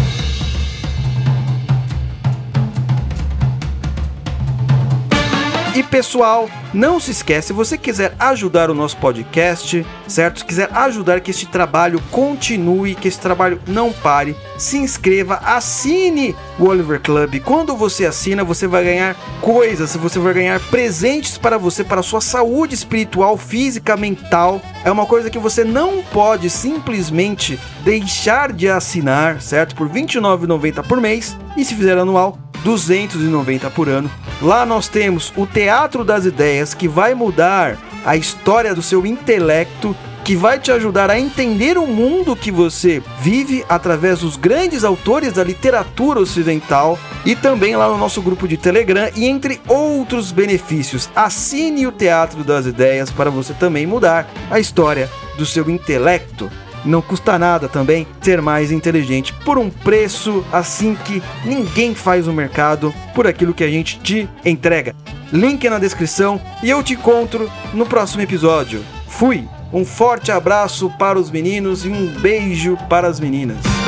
E 5.75 5.83
pessoal, 5.83 6.49
não 6.73 6.99
se 6.99 7.11
esquece, 7.11 7.47
se 7.47 7.53
você 7.53 7.77
quiser 7.77 8.15
ajudar 8.19 8.71
o 8.71 8.73
nosso 8.73 8.97
podcast, 8.97 9.85
certo? 10.07 10.39
Se 10.39 10.45
quiser 10.45 10.67
ajudar 10.73 11.21
que 11.21 11.29
este 11.29 11.45
trabalho 11.45 12.01
continue, 12.09 12.95
que 12.95 13.07
esse 13.07 13.19
trabalho 13.19 13.61
não 13.67 13.93
pare, 13.93 14.35
se 14.57 14.77
inscreva, 14.77 15.35
assine 15.35 16.35
o 16.57 16.65
Oliver 16.65 16.99
Club. 16.99 17.39
Quando 17.41 17.75
você 17.75 18.07
assina, 18.07 18.43
você 18.43 18.65
vai 18.65 18.83
ganhar 18.83 19.15
coisas, 19.41 19.95
você 19.95 20.17
vai 20.17 20.33
ganhar 20.33 20.59
presentes 20.59 21.37
para 21.37 21.57
você, 21.57 21.83
para 21.83 21.99
a 21.99 22.03
sua 22.03 22.19
saúde 22.19 22.73
espiritual, 22.73 23.37
física, 23.37 23.95
mental. 23.95 24.59
É 24.83 24.91
uma 24.91 25.05
coisa 25.05 25.29
que 25.29 25.37
você 25.37 25.63
não 25.63 26.01
pode 26.01 26.49
simplesmente 26.49 27.59
deixar 27.83 28.51
de 28.51 28.67
assinar, 28.67 29.39
certo? 29.39 29.75
Por 29.75 29.87
R$ 29.87 30.01
29,90 30.01 30.83
por 30.87 30.99
mês. 30.99 31.37
E 31.55 31.63
se 31.63 31.75
fizer 31.75 31.97
anual, 31.97 32.37
290 32.63 33.69
por 33.69 33.89
ano. 33.89 34.09
Lá 34.41 34.65
nós 34.65 34.87
temos 34.87 35.33
o 35.35 35.45
Teatro 35.45 36.03
das 36.03 36.25
Ideias, 36.25 36.73
que 36.73 36.87
vai 36.87 37.13
mudar 37.13 37.77
a 38.05 38.15
história 38.15 38.73
do 38.73 38.81
seu 38.81 39.05
intelecto, 39.05 39.95
que 40.23 40.35
vai 40.35 40.59
te 40.59 40.71
ajudar 40.71 41.09
a 41.09 41.19
entender 41.19 41.77
o 41.77 41.87
mundo 41.87 42.35
que 42.35 42.51
você 42.51 43.01
vive 43.19 43.65
através 43.67 44.19
dos 44.19 44.37
grandes 44.37 44.83
autores 44.83 45.33
da 45.33 45.43
literatura 45.43 46.19
ocidental 46.19 46.99
e 47.25 47.35
também 47.35 47.75
lá 47.75 47.87
no 47.87 47.97
nosso 47.97 48.21
grupo 48.21 48.47
de 48.47 48.55
Telegram 48.55 49.09
e 49.15 49.25
entre 49.25 49.59
outros 49.67 50.31
benefícios. 50.31 51.09
Assine 51.15 51.87
o 51.87 51.91
Teatro 51.91 52.43
das 52.43 52.65
Ideias 52.65 53.09
para 53.09 53.31
você 53.31 53.53
também 53.53 53.87
mudar 53.87 54.29
a 54.51 54.59
história 54.59 55.09
do 55.37 55.45
seu 55.45 55.69
intelecto. 55.69 56.49
Não 56.85 57.01
custa 57.01 57.37
nada 57.37 57.67
também 57.67 58.07
ser 58.21 58.41
mais 58.41 58.71
inteligente 58.71 59.33
por 59.45 59.57
um 59.57 59.69
preço 59.69 60.45
assim 60.51 60.95
que 61.05 61.21
ninguém 61.45 61.93
faz 61.93 62.27
no 62.27 62.33
mercado 62.33 62.93
por 63.13 63.27
aquilo 63.27 63.53
que 63.53 63.63
a 63.63 63.69
gente 63.69 63.99
te 63.99 64.29
entrega. 64.45 64.95
Link 65.31 65.69
na 65.69 65.79
descrição 65.79 66.41
e 66.63 66.69
eu 66.69 66.81
te 66.81 66.93
encontro 66.93 67.49
no 67.73 67.85
próximo 67.85 68.21
episódio. 68.21 68.83
Fui! 69.07 69.47
Um 69.71 69.85
forte 69.85 70.31
abraço 70.31 70.89
para 70.97 71.19
os 71.19 71.29
meninos 71.29 71.85
e 71.85 71.89
um 71.89 72.07
beijo 72.21 72.75
para 72.89 73.07
as 73.07 73.19
meninas. 73.19 73.78